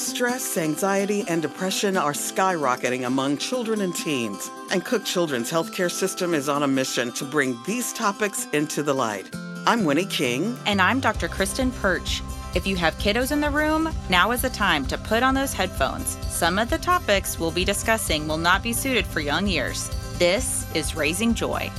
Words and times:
Stress, 0.00 0.56
anxiety, 0.56 1.26
and 1.28 1.42
depression 1.42 1.94
are 1.94 2.14
skyrocketing 2.14 3.06
among 3.06 3.36
children 3.36 3.82
and 3.82 3.94
teens, 3.94 4.50
and 4.70 4.82
Cook 4.82 5.04
Children's 5.04 5.50
healthcare 5.50 5.90
system 5.90 6.32
is 6.32 6.48
on 6.48 6.62
a 6.62 6.66
mission 6.66 7.12
to 7.12 7.24
bring 7.26 7.54
these 7.66 7.92
topics 7.92 8.46
into 8.54 8.82
the 8.82 8.94
light. 8.94 9.28
I'm 9.66 9.84
Winnie 9.84 10.06
King. 10.06 10.58
And 10.64 10.80
I'm 10.80 11.00
Dr. 11.00 11.28
Kristen 11.28 11.70
Perch. 11.70 12.22
If 12.54 12.66
you 12.66 12.76
have 12.76 12.98
kiddos 12.98 13.30
in 13.30 13.42
the 13.42 13.50
room, 13.50 13.90
now 14.08 14.30
is 14.30 14.40
the 14.40 14.48
time 14.48 14.86
to 14.86 14.96
put 14.96 15.22
on 15.22 15.34
those 15.34 15.52
headphones. 15.52 16.16
Some 16.32 16.58
of 16.58 16.70
the 16.70 16.78
topics 16.78 17.38
we'll 17.38 17.50
be 17.50 17.66
discussing 17.66 18.26
will 18.26 18.38
not 18.38 18.62
be 18.62 18.72
suited 18.72 19.06
for 19.06 19.20
young 19.20 19.46
ears. 19.48 19.90
This 20.18 20.64
is 20.74 20.96
Raising 20.96 21.34
Joy. 21.34 21.70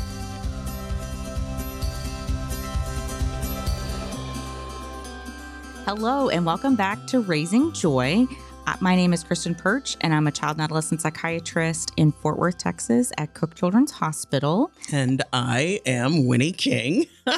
Hello, 5.94 6.30
and 6.30 6.46
welcome 6.46 6.78
back 6.78 7.06
to 7.08 7.20
Raising 7.20 7.74
Joy. 7.74 8.26
Uh, 8.66 8.78
my 8.80 8.96
name 8.96 9.12
is 9.12 9.26
Kristen 9.26 9.54
Perch, 9.54 9.98
and 10.00 10.14
I'm 10.14 10.26
a 10.26 10.32
child 10.32 10.56
and 10.56 10.64
adolescent 10.64 11.02
psychiatrist 11.02 11.92
in 11.98 12.14
Fort 12.14 12.40
Worth, 12.40 12.58
Texas 12.58 13.12
at 13.18 13.34
Cook 13.34 13.56
Children's 13.56 13.92
Hospital. 13.92 14.72
And 14.94 15.22
I 15.34 15.82
am 15.86 16.26
Winnie 16.28 16.54
King, 16.54 17.08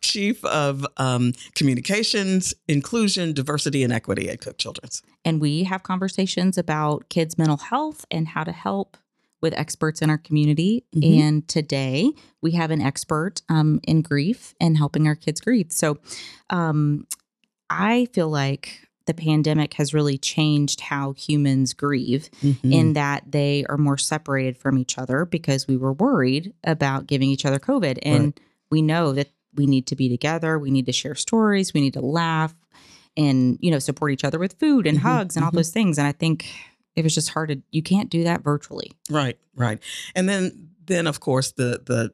Chief 0.00 0.42
of 0.46 0.86
um, 0.96 1.34
Communications, 1.56 2.54
Inclusion, 2.68 3.34
Diversity, 3.34 3.82
and 3.82 3.92
Equity 3.92 4.30
at 4.30 4.40
Cook 4.40 4.56
Children's. 4.56 5.02
And 5.22 5.38
we 5.38 5.64
have 5.64 5.82
conversations 5.82 6.56
about 6.56 7.10
kids' 7.10 7.36
mental 7.36 7.58
health 7.58 8.06
and 8.10 8.28
how 8.28 8.44
to 8.44 8.52
help 8.52 8.96
with 9.42 9.52
experts 9.52 10.00
in 10.00 10.08
our 10.08 10.16
community. 10.16 10.86
Mm-hmm. 10.96 11.20
And 11.20 11.48
today 11.48 12.12
we 12.40 12.52
have 12.52 12.70
an 12.70 12.80
expert 12.80 13.42
um, 13.50 13.78
in 13.82 14.00
grief 14.00 14.54
and 14.58 14.78
helping 14.78 15.06
our 15.06 15.14
kids 15.14 15.38
grieve. 15.38 15.70
So 15.70 15.98
um, 16.48 17.06
I 17.70 18.06
feel 18.12 18.28
like 18.28 18.80
the 19.06 19.14
pandemic 19.14 19.74
has 19.74 19.92
really 19.92 20.16
changed 20.16 20.80
how 20.80 21.12
humans 21.12 21.74
grieve 21.74 22.30
mm-hmm. 22.42 22.72
in 22.72 22.92
that 22.94 23.30
they 23.30 23.64
are 23.68 23.76
more 23.76 23.98
separated 23.98 24.56
from 24.56 24.78
each 24.78 24.96
other 24.96 25.24
because 25.24 25.66
we 25.66 25.76
were 25.76 25.92
worried 25.92 26.54
about 26.64 27.06
giving 27.06 27.28
each 27.28 27.44
other 27.44 27.58
COVID. 27.58 27.98
And 28.02 28.24
right. 28.24 28.40
we 28.70 28.82
know 28.82 29.12
that 29.12 29.28
we 29.54 29.66
need 29.66 29.86
to 29.88 29.96
be 29.96 30.08
together, 30.08 30.58
we 30.58 30.70
need 30.70 30.86
to 30.86 30.92
share 30.92 31.14
stories, 31.14 31.74
we 31.74 31.80
need 31.80 31.94
to 31.94 32.00
laugh 32.00 32.54
and, 33.16 33.58
you 33.60 33.70
know, 33.70 33.78
support 33.78 34.12
each 34.12 34.24
other 34.24 34.38
with 34.38 34.58
food 34.58 34.86
and 34.86 34.98
mm-hmm. 34.98 35.06
hugs 35.06 35.36
and 35.36 35.44
all 35.44 35.50
mm-hmm. 35.50 35.58
those 35.58 35.70
things. 35.70 35.98
And 35.98 36.06
I 36.06 36.12
think 36.12 36.46
it 36.96 37.02
was 37.02 37.14
just 37.14 37.30
hard 37.30 37.50
to 37.50 37.62
you 37.70 37.82
can't 37.82 38.10
do 38.10 38.24
that 38.24 38.42
virtually. 38.42 38.92
Right, 39.10 39.38
right. 39.54 39.80
And 40.14 40.28
then 40.28 40.70
then 40.86 41.06
of 41.06 41.20
course 41.20 41.52
the 41.52 41.82
the 41.84 42.12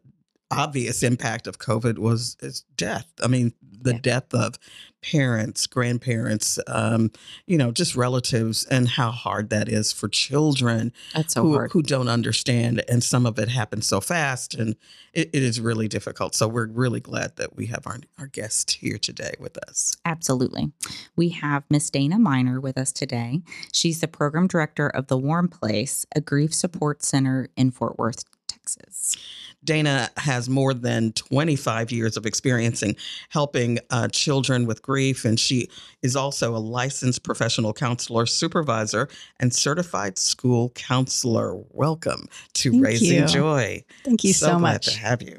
obvious 0.51 1.03
impact 1.03 1.47
of 1.47 1.59
COVID 1.59 1.99
was 1.99 2.37
is 2.41 2.65
death. 2.77 3.07
I 3.23 3.29
mean, 3.29 3.53
the 3.83 3.93
yeah. 3.95 4.01
death 4.03 4.35
of 4.35 4.59
parents, 5.03 5.67
grandparents, 5.67 6.59
um, 6.67 7.11
you 7.47 7.57
know, 7.57 7.73
just 7.73 7.97
relatives, 7.97 8.65
and 8.67 8.87
how 8.89 9.11
hard 9.11 9.49
that 9.51 9.69
is 9.69 9.93
for 9.93 10.09
children 10.09 10.93
That's 11.15 11.35
so 11.35 11.43
who, 11.43 11.53
hard. 11.55 11.73
who 11.73 11.83
don't 11.83 12.09
understand. 12.09 12.83
And 12.89 13.03
some 13.03 13.25
of 13.25 13.39
it 13.39 13.49
happens 13.49 13.87
so 13.87 14.01
fast, 14.01 14.55
and 14.55 14.77
it, 15.13 15.31
it 15.33 15.43
is 15.43 15.61
really 15.61 15.89
difficult. 15.89 16.35
So 16.35 16.47
we're 16.49 16.67
really 16.67 17.01
glad 17.01 17.37
that 17.37 17.57
we 17.57 17.67
have 17.67 17.87
our, 17.87 17.99
our 18.19 18.27
guest 18.27 18.73
here 18.73 18.99
today 18.99 19.35
with 19.41 19.57
us. 19.69 19.97
Absolutely. 20.05 20.73
We 21.17 21.31
have 21.31 21.65
Miss 21.71 21.89
Dana 21.89 22.19
Minor 22.19 22.61
with 22.61 22.77
us 22.77 22.93
today. 22.93 23.41
She's 23.73 24.01
the 24.01 24.09
program 24.09 24.47
director 24.47 24.89
of 24.89 25.07
the 25.07 25.17
Warm 25.19 25.49
Place, 25.49 26.05
a 26.15 26.21
grief 26.21 26.55
support 26.55 27.03
center 27.03 27.49
in 27.57 27.71
Fort 27.71 27.99
Worth, 27.99 28.25
Texas. 28.47 29.17
Dana 29.65 30.11
has 30.17 30.49
more 30.49 30.73
than 30.73 31.13
25 31.13 31.93
years 31.93 32.17
of 32.17 32.27
experience 32.27 32.83
in 32.83 32.97
helping 33.29 33.79
uh, 33.91 34.09
children 34.09 34.67
with 34.67 34.83
grief, 34.83 35.25
and 35.25 35.39
she 35.39 35.69
is 36.03 36.17
also 36.17 36.57
a 36.57 36.59
licensed 36.59 37.23
professional 37.23 37.73
counselor, 37.73 38.27
supervisor, 38.27 39.09
and 39.39 39.53
certified 39.53 40.19
school 40.19 40.71
counselor. 40.71 41.63
Welcome 41.71 42.27
to 42.55 42.71
Thank 42.73 42.85
Raising 42.85 43.19
you. 43.21 43.27
Joy. 43.27 43.85
Thank 44.05 44.25
you 44.25 44.33
so, 44.33 44.49
so 44.49 44.59
much 44.59 44.87
to 44.87 44.99
have 44.99 45.23
you. 45.23 45.39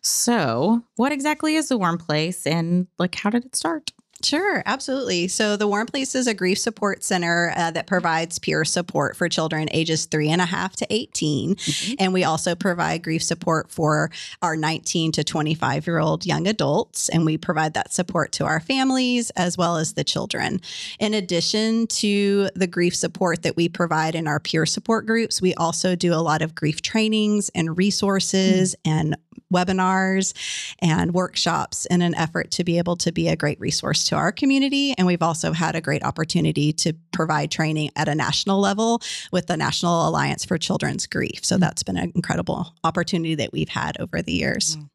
So, 0.00 0.84
what 0.96 1.12
exactly 1.12 1.56
is 1.56 1.68
the 1.68 1.78
Warm 1.78 1.98
Place, 1.98 2.46
and 2.46 2.86
like, 2.98 3.14
how 3.14 3.30
did 3.30 3.44
it 3.44 3.56
start? 3.56 3.90
Sure, 4.24 4.62
absolutely. 4.64 5.28
So, 5.28 5.56
the 5.56 5.68
Warm 5.68 5.86
Place 5.86 6.14
is 6.14 6.26
a 6.26 6.34
grief 6.34 6.58
support 6.58 7.04
center 7.04 7.52
uh, 7.54 7.70
that 7.72 7.86
provides 7.86 8.38
peer 8.38 8.64
support 8.64 9.16
for 9.16 9.28
children 9.28 9.68
ages 9.70 10.06
three 10.06 10.30
and 10.30 10.40
a 10.40 10.46
half 10.46 10.76
to 10.76 10.86
18. 10.88 11.54
Mm-hmm. 11.54 11.94
And 11.98 12.12
we 12.12 12.24
also 12.24 12.54
provide 12.54 13.02
grief 13.02 13.22
support 13.22 13.70
for 13.70 14.10
our 14.40 14.56
19 14.56 15.12
to 15.12 15.24
25 15.24 15.86
year 15.86 15.98
old 15.98 16.24
young 16.24 16.46
adults. 16.46 17.08
And 17.10 17.26
we 17.26 17.36
provide 17.36 17.74
that 17.74 17.92
support 17.92 18.32
to 18.32 18.46
our 18.46 18.60
families 18.60 19.30
as 19.30 19.58
well 19.58 19.76
as 19.76 19.92
the 19.92 20.04
children. 20.04 20.60
In 20.98 21.12
addition 21.12 21.86
to 21.88 22.48
the 22.54 22.66
grief 22.66 22.96
support 22.96 23.42
that 23.42 23.56
we 23.56 23.68
provide 23.68 24.14
in 24.14 24.26
our 24.26 24.40
peer 24.40 24.64
support 24.64 25.06
groups, 25.06 25.42
we 25.42 25.54
also 25.54 25.94
do 25.94 26.14
a 26.14 26.16
lot 26.16 26.40
of 26.40 26.54
grief 26.54 26.80
trainings 26.80 27.50
and 27.54 27.76
resources 27.76 28.74
mm-hmm. 28.86 28.98
and 28.98 29.16
webinars 29.54 30.34
and 30.80 31.14
workshops 31.14 31.86
in 31.86 32.02
an 32.02 32.14
effort 32.14 32.50
to 32.52 32.64
be 32.64 32.78
able 32.78 32.96
to 32.96 33.12
be 33.12 33.28
a 33.28 33.36
great 33.36 33.60
resource 33.60 34.04
to 34.08 34.16
our 34.16 34.32
community. 34.32 34.94
And 34.98 35.06
we've 35.06 35.22
also 35.22 35.52
had 35.52 35.76
a 35.76 35.80
great 35.80 36.02
opportunity 36.02 36.72
to 36.74 36.92
provide 37.12 37.50
training 37.50 37.90
at 37.96 38.08
a 38.08 38.14
national 38.14 38.60
level 38.60 39.00
with 39.32 39.46
the 39.46 39.56
National 39.56 40.08
Alliance 40.08 40.44
for 40.44 40.58
Children's 40.58 41.06
Grief. 41.06 41.44
So 41.44 41.54
mm-hmm. 41.54 41.60
that's 41.60 41.82
been 41.82 41.96
an 41.96 42.12
incredible 42.14 42.74
opportunity 42.82 43.34
that 43.36 43.52
we've 43.52 43.68
had 43.68 43.96
over 44.00 44.20
the 44.20 44.32
years. 44.32 44.76
Mm-hmm. 44.76 44.86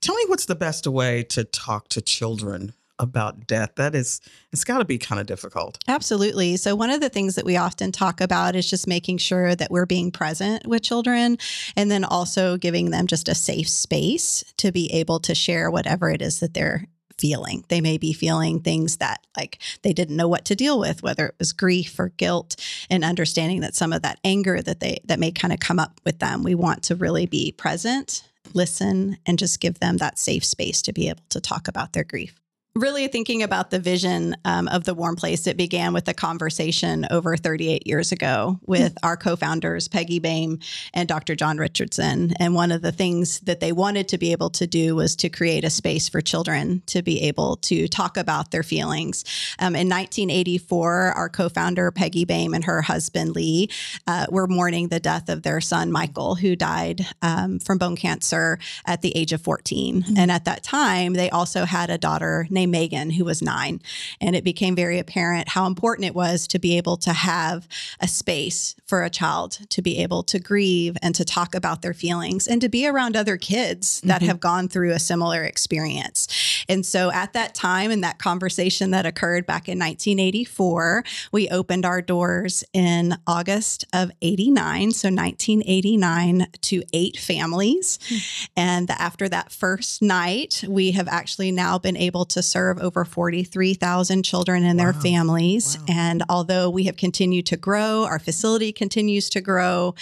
Tell 0.00 0.16
me 0.16 0.24
what's 0.26 0.46
the 0.46 0.56
best 0.56 0.86
way 0.86 1.22
to 1.24 1.44
talk 1.44 1.88
to 1.90 2.00
children 2.00 2.74
about 3.02 3.46
death 3.46 3.74
that 3.76 3.94
is 3.94 4.20
it's 4.52 4.64
got 4.64 4.78
to 4.78 4.84
be 4.84 4.98
kind 4.98 5.20
of 5.20 5.26
difficult 5.26 5.78
absolutely 5.88 6.56
so 6.56 6.74
one 6.74 6.90
of 6.90 7.00
the 7.00 7.08
things 7.08 7.34
that 7.34 7.44
we 7.44 7.56
often 7.56 7.92
talk 7.92 8.20
about 8.20 8.56
is 8.56 8.68
just 8.68 8.86
making 8.86 9.18
sure 9.18 9.54
that 9.54 9.70
we're 9.70 9.86
being 9.86 10.10
present 10.10 10.66
with 10.66 10.82
children 10.82 11.36
and 11.76 11.90
then 11.90 12.04
also 12.04 12.56
giving 12.56 12.90
them 12.90 13.06
just 13.06 13.28
a 13.28 13.34
safe 13.34 13.68
space 13.68 14.44
to 14.56 14.72
be 14.72 14.90
able 14.92 15.18
to 15.18 15.34
share 15.34 15.70
whatever 15.70 16.10
it 16.10 16.22
is 16.22 16.40
that 16.40 16.54
they're 16.54 16.86
feeling. 17.18 17.64
They 17.68 17.80
may 17.80 17.98
be 17.98 18.12
feeling 18.12 18.60
things 18.60 18.96
that 18.96 19.24
like 19.36 19.60
they 19.82 19.92
didn't 19.92 20.16
know 20.16 20.26
what 20.26 20.44
to 20.46 20.56
deal 20.56 20.78
with, 20.78 21.04
whether 21.04 21.26
it 21.26 21.36
was 21.38 21.52
grief 21.52 21.98
or 22.00 22.08
guilt, 22.08 22.56
and 22.90 23.04
understanding 23.04 23.60
that 23.60 23.76
some 23.76 23.92
of 23.92 24.02
that 24.02 24.18
anger 24.24 24.60
that 24.60 24.80
they 24.80 24.98
that 25.04 25.20
may 25.20 25.30
kind 25.30 25.52
of 25.52 25.60
come 25.60 25.78
up 25.78 26.00
with 26.04 26.18
them. 26.18 26.42
We 26.42 26.56
want 26.56 26.82
to 26.84 26.96
really 26.96 27.26
be 27.26 27.52
present, 27.52 28.28
listen, 28.54 29.18
and 29.24 29.38
just 29.38 29.60
give 29.60 29.78
them 29.78 29.98
that 29.98 30.18
safe 30.18 30.44
space 30.44 30.82
to 30.82 30.92
be 30.92 31.08
able 31.08 31.22
to 31.30 31.40
talk 31.40 31.68
about 31.68 31.92
their 31.92 32.04
grief 32.04 32.41
really 32.74 33.06
thinking 33.06 33.42
about 33.42 33.70
the 33.70 33.78
vision 33.78 34.34
um, 34.46 34.66
of 34.68 34.84
the 34.84 34.94
warm 34.94 35.14
place. 35.14 35.46
It 35.46 35.58
began 35.58 35.92
with 35.92 36.08
a 36.08 36.14
conversation 36.14 37.06
over 37.10 37.36
38 37.36 37.86
years 37.86 38.12
ago 38.12 38.58
with 38.64 38.96
our 39.02 39.16
co-founders 39.16 39.88
peggy 39.88 40.20
bohme 40.20 40.62
and 40.94 41.06
dr 41.06 41.34
john 41.36 41.58
richardson. 41.58 42.32
And 42.38 42.54
one 42.54 42.72
of 42.72 42.80
the 42.80 42.92
things 42.92 43.40
that 43.40 43.60
they 43.60 43.72
wanted 43.72 44.08
to 44.08 44.18
be 44.18 44.32
able 44.32 44.48
to 44.50 44.66
do 44.66 44.94
was 44.94 45.14
to 45.16 45.28
create 45.28 45.64
a 45.64 45.70
space 45.70 46.08
for 46.08 46.22
children 46.22 46.82
to 46.86 47.02
be 47.02 47.22
able 47.22 47.56
to 47.56 47.88
talk 47.88 48.16
about 48.16 48.50
their 48.50 48.62
feelings. 48.62 49.24
Um, 49.58 49.76
in 49.76 49.88
1984 49.88 51.12
our 51.12 51.28
co-founder 51.28 51.90
peggy 51.90 52.24
bohme 52.24 52.54
and 52.54 52.64
her 52.64 52.80
husband 52.80 53.34
lee 53.34 53.68
uh, 54.06 54.26
were 54.30 54.46
mourning 54.46 54.88
the 54.88 55.00
death 55.00 55.28
of 55.28 55.42
their 55.42 55.60
son 55.60 55.92
michael 55.92 56.36
who 56.36 56.56
died 56.56 57.06
um, 57.20 57.58
from 57.58 57.76
bone 57.76 57.96
cancer 57.96 58.58
at 58.86 59.02
the 59.02 59.14
age 59.14 59.32
of 59.32 59.42
14 59.42 60.02
mm-hmm. 60.02 60.16
and 60.16 60.30
at 60.30 60.46
that 60.46 60.62
time 60.62 61.12
they 61.12 61.28
also 61.28 61.66
had 61.66 61.90
a 61.90 61.98
daughter 61.98 62.46
named 62.48 62.61
named 62.62 62.72
Megan, 62.72 63.10
who 63.10 63.24
was 63.24 63.42
nine. 63.42 63.80
And 64.20 64.34
it 64.36 64.44
became 64.44 64.74
very 64.74 64.98
apparent 64.98 65.50
how 65.50 65.66
important 65.66 66.06
it 66.06 66.14
was 66.14 66.46
to 66.48 66.58
be 66.58 66.76
able 66.76 66.96
to 66.98 67.12
have 67.12 67.68
a 68.00 68.08
space 68.08 68.74
for 68.86 69.02
a 69.02 69.10
child 69.10 69.58
to 69.70 69.82
be 69.82 69.98
able 70.02 70.22
to 70.24 70.38
grieve 70.38 70.96
and 71.02 71.14
to 71.14 71.24
talk 71.24 71.54
about 71.54 71.82
their 71.82 71.94
feelings 71.94 72.46
and 72.46 72.60
to 72.60 72.68
be 72.68 72.86
around 72.86 73.16
other 73.16 73.36
kids 73.36 74.00
that 74.02 74.20
mm-hmm. 74.20 74.28
have 74.28 74.40
gone 74.40 74.68
through 74.68 74.92
a 74.92 74.98
similar 74.98 75.42
experience. 75.44 76.64
And 76.68 76.84
so 76.84 77.10
at 77.12 77.32
that 77.32 77.54
time, 77.54 77.90
in 77.90 78.02
that 78.02 78.18
conversation 78.18 78.90
that 78.90 79.06
occurred 79.06 79.46
back 79.46 79.68
in 79.68 79.78
1984, 79.78 81.04
we 81.32 81.48
opened 81.48 81.84
our 81.84 82.02
doors 82.02 82.64
in 82.72 83.16
August 83.26 83.84
of 83.92 84.10
89. 84.20 84.92
So 84.92 85.08
1989 85.08 86.46
to 86.62 86.82
eight 86.92 87.16
families. 87.16 87.98
Mm-hmm. 87.98 88.44
And 88.56 88.90
after 88.90 89.28
that 89.28 89.52
first 89.52 90.02
night, 90.02 90.64
we 90.68 90.92
have 90.92 91.08
actually 91.08 91.52
now 91.52 91.78
been 91.78 91.96
able 91.96 92.24
to 92.26 92.42
serve 92.52 92.78
over 92.78 93.04
43,000 93.04 94.22
children 94.22 94.64
and 94.64 94.78
wow. 94.78 94.84
their 94.84 94.92
families. 94.92 95.78
Wow. 95.78 95.84
And 95.88 96.22
although 96.28 96.68
we 96.70 96.84
have 96.84 96.96
continued 96.96 97.46
to 97.46 97.56
grow, 97.56 98.04
our 98.04 98.18
facility 98.18 98.72
continues 98.72 99.30
to 99.30 99.40
grow, 99.40 99.94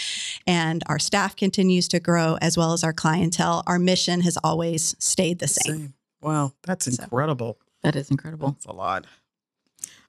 and 0.47 0.83
our 0.87 0.99
staff 0.99 1.37
continues 1.37 1.89
to 1.89 2.01
grow, 2.01 2.37
as 2.41 2.57
well 2.57 2.73
as 2.73 2.83
our 2.83 2.93
clientele, 2.93 3.63
our 3.67 3.79
mission 3.79 4.21
has 4.23 4.37
always 4.43 4.97
stayed 4.99 5.39
the 5.39 5.49
same. 5.49 5.77
same. 5.77 5.95
Wow, 6.21 6.53
that's 6.65 6.87
incredible. 6.87 7.59
So, 7.61 7.67
that 7.83 7.97
is 7.97 8.11
incredible. 8.11 8.51
That's 8.51 8.67
a 8.67 8.73
lot. 8.73 9.07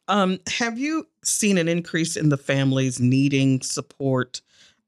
Um, 0.08 0.40
have 0.48 0.78
you 0.78 1.08
seen 1.24 1.58
an 1.58 1.70
increase 1.70 2.18
in 2.18 2.30
the 2.30 2.38
families 2.38 3.00
needing 3.00 3.62
support 3.62 4.42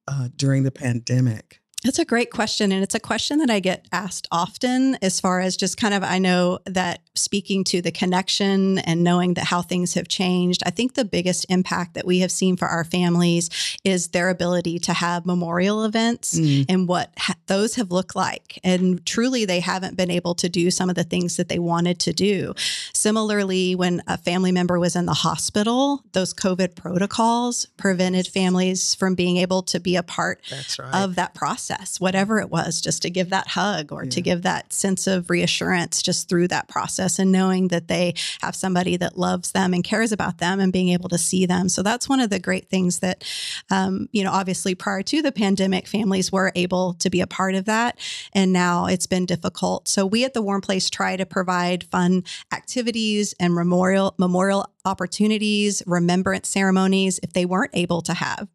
uh, 0.08 0.28
during 0.36 0.64
the 0.64 0.72
pandemic? 0.72 1.62
That's 1.84 2.00
a 2.00 2.06
great 2.06 2.32
question. 2.32 2.72
And 2.72 2.82
it's 2.82 2.96
a 2.96 3.00
question 3.00 3.40
that 3.40 3.50
I 3.50 3.60
get 3.60 3.86
asked 3.92 4.28
often 4.32 4.96
as 5.02 5.20
far 5.20 5.42
as 5.42 5.58
just 5.58 5.76
kind 5.76 5.94
of, 5.94 6.02
I 6.02 6.18
know 6.18 6.60
that 6.66 7.02
speaking 7.14 7.66
to 7.66 7.82
the 7.82 7.92
connection 7.92 8.80
and 8.80 9.04
knowing 9.04 9.34
that 9.34 9.46
how 9.46 9.62
things 9.62 9.94
have 9.96 10.08
changed, 10.08 10.64
I 10.66 10.70
think 10.70 10.94
the 10.94 11.04
biggest 11.04 11.46
impact 11.50 11.96
that 11.96 12.06
we 12.06 12.20
have 12.20 12.32
seen 12.32 12.56
for 12.56 12.70
our 12.70 12.86
families 12.86 13.50
is 13.84 14.10
their 14.10 14.30
ability 14.30 14.80
to 14.80 14.94
have 14.94 15.26
memorial 15.26 15.84
events 15.84 16.40
mm. 16.40 16.66
and 16.70 16.88
what 16.88 17.12
ha- 17.18 17.36
those 17.48 17.76
have 17.76 17.92
looked 17.92 18.16
like. 18.16 18.60
And 18.64 19.06
truly, 19.06 19.44
they 19.44 19.60
haven't 19.60 19.98
been 19.98 20.12
able 20.12 20.36
to 20.36 20.48
do 20.48 20.72
some 20.72 20.90
of 20.90 20.96
the 20.96 21.04
things 21.04 21.36
that 21.36 21.50
they 21.50 21.60
wanted 21.60 22.00
to 22.00 22.14
do. 22.14 22.54
Similarly, 22.94 23.76
when 23.76 24.02
a 24.08 24.18
family 24.18 24.54
member 24.54 24.80
was 24.80 24.96
in 24.96 25.06
the 25.06 25.14
hospital, 25.14 26.02
those 26.14 26.34
COVID 26.34 26.76
protocols 26.76 27.66
prevented 27.76 28.28
families 28.28 28.96
from 28.96 29.16
being 29.16 29.38
able 29.38 29.64
to 29.64 29.82
be 29.82 29.98
a 29.98 30.04
part 30.04 30.42
right. 30.80 30.80
of 30.94 31.16
that 31.16 31.34
process 31.34 31.73
process, 31.74 32.00
whatever 32.00 32.40
it 32.40 32.50
was, 32.50 32.82
just 32.82 33.02
to 33.02 33.10
give 33.10 33.30
that 33.30 33.48
hug 33.50 33.92
or 33.92 34.04
yeah. 34.04 34.10
to 34.10 34.22
give 34.22 34.42
that 34.44 34.74
sense 34.74 35.08
of 35.08 35.30
reassurance 35.30 36.02
just 36.02 36.30
through 36.30 36.48
that 36.48 36.68
process 36.68 37.20
and 37.20 37.32
knowing 37.32 37.70
that 37.70 37.88
they 37.88 38.14
have 38.42 38.56
somebody 38.56 38.98
that 38.98 39.18
loves 39.18 39.52
them 39.52 39.74
and 39.74 39.84
cares 39.84 40.12
about 40.12 40.38
them 40.38 40.60
and 40.60 40.74
being 40.74 40.90
able 40.90 41.10
to 41.10 41.18
see 41.18 41.46
them. 41.46 41.70
So 41.70 41.84
that's 41.84 42.10
one 42.10 42.20
of 42.20 42.30
the 42.30 42.40
great 42.40 42.70
things 42.70 43.00
that, 43.00 43.24
um, 43.72 44.08
you 44.12 44.24
know, 44.24 44.32
obviously 44.32 44.76
prior 44.76 45.04
to 45.04 45.22
the 45.22 45.32
pandemic, 45.32 45.88
families 45.88 46.32
were 46.32 46.52
able 46.56 46.94
to 46.96 47.10
be 47.10 47.22
a 47.22 47.28
part 47.28 47.56
of 47.56 47.66
that. 47.66 47.98
And 48.34 48.54
now 48.54 48.86
it's 48.86 49.08
been 49.08 49.26
difficult. 49.26 49.88
So 49.88 50.06
we 50.06 50.26
at 50.26 50.34
the 50.34 50.42
Warm 50.42 50.62
Place 50.62 50.90
try 50.90 51.16
to 51.16 51.26
provide 51.26 51.84
fun 51.86 52.24
activities 52.52 53.34
and 53.40 53.54
memorial 53.54 54.16
memorial 54.18 54.66
opportunities, 54.86 55.82
remembrance 55.86 56.50
ceremonies 56.50 57.20
if 57.24 57.34
they 57.34 57.46
weren't 57.46 57.72
able 57.74 58.02
to 58.02 58.14
have 58.14 58.48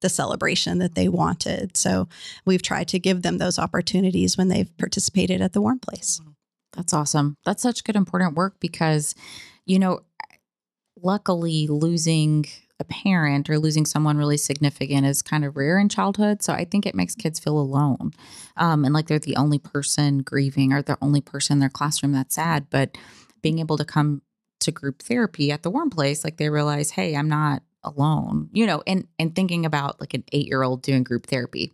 the 0.00 0.08
celebration 0.08 0.78
that 0.78 0.94
they 0.94 1.08
wanted. 1.08 1.76
So 1.76 2.08
we've 2.44 2.62
tried 2.62 2.88
to 2.88 2.98
give 2.98 3.22
them 3.22 3.38
those 3.38 3.58
opportunities 3.58 4.36
when 4.36 4.48
they've 4.48 4.76
participated 4.78 5.40
at 5.40 5.52
the 5.52 5.60
warm 5.60 5.78
place. 5.78 6.20
That's 6.74 6.92
awesome. 6.92 7.36
That's 7.44 7.62
such 7.62 7.84
good 7.84 7.96
important 7.96 8.34
work 8.34 8.56
because, 8.60 9.14
you 9.64 9.78
know, 9.78 10.00
luckily 11.02 11.66
losing 11.66 12.44
a 12.78 12.84
parent 12.84 13.48
or 13.48 13.58
losing 13.58 13.86
someone 13.86 14.18
really 14.18 14.36
significant 14.36 15.06
is 15.06 15.22
kind 15.22 15.44
of 15.44 15.56
rare 15.56 15.78
in 15.78 15.88
childhood. 15.88 16.42
So 16.42 16.52
I 16.52 16.64
think 16.64 16.84
it 16.84 16.94
makes 16.94 17.14
kids 17.14 17.38
feel 17.38 17.58
alone 17.58 18.10
um, 18.56 18.84
and 18.84 18.92
like 18.92 19.06
they're 19.06 19.18
the 19.18 19.36
only 19.36 19.58
person 19.58 20.18
grieving 20.18 20.72
or 20.72 20.82
the 20.82 20.98
only 21.00 21.22
person 21.22 21.54
in 21.54 21.60
their 21.60 21.70
classroom 21.70 22.12
that's 22.12 22.34
sad. 22.34 22.66
But 22.68 22.98
being 23.40 23.60
able 23.60 23.78
to 23.78 23.84
come 23.84 24.20
to 24.60 24.70
group 24.70 25.02
therapy 25.02 25.50
at 25.50 25.62
the 25.62 25.70
warm 25.70 25.88
place, 25.88 26.22
like 26.24 26.36
they 26.36 26.50
realize, 26.50 26.90
hey, 26.90 27.16
I'm 27.16 27.28
not 27.28 27.62
alone, 27.86 28.50
you 28.52 28.66
know, 28.66 28.82
and 28.86 29.06
and 29.18 29.34
thinking 29.34 29.64
about 29.64 30.00
like 30.00 30.12
an 30.12 30.24
8-year-old 30.32 30.82
doing 30.82 31.04
group 31.04 31.26
therapy 31.26 31.72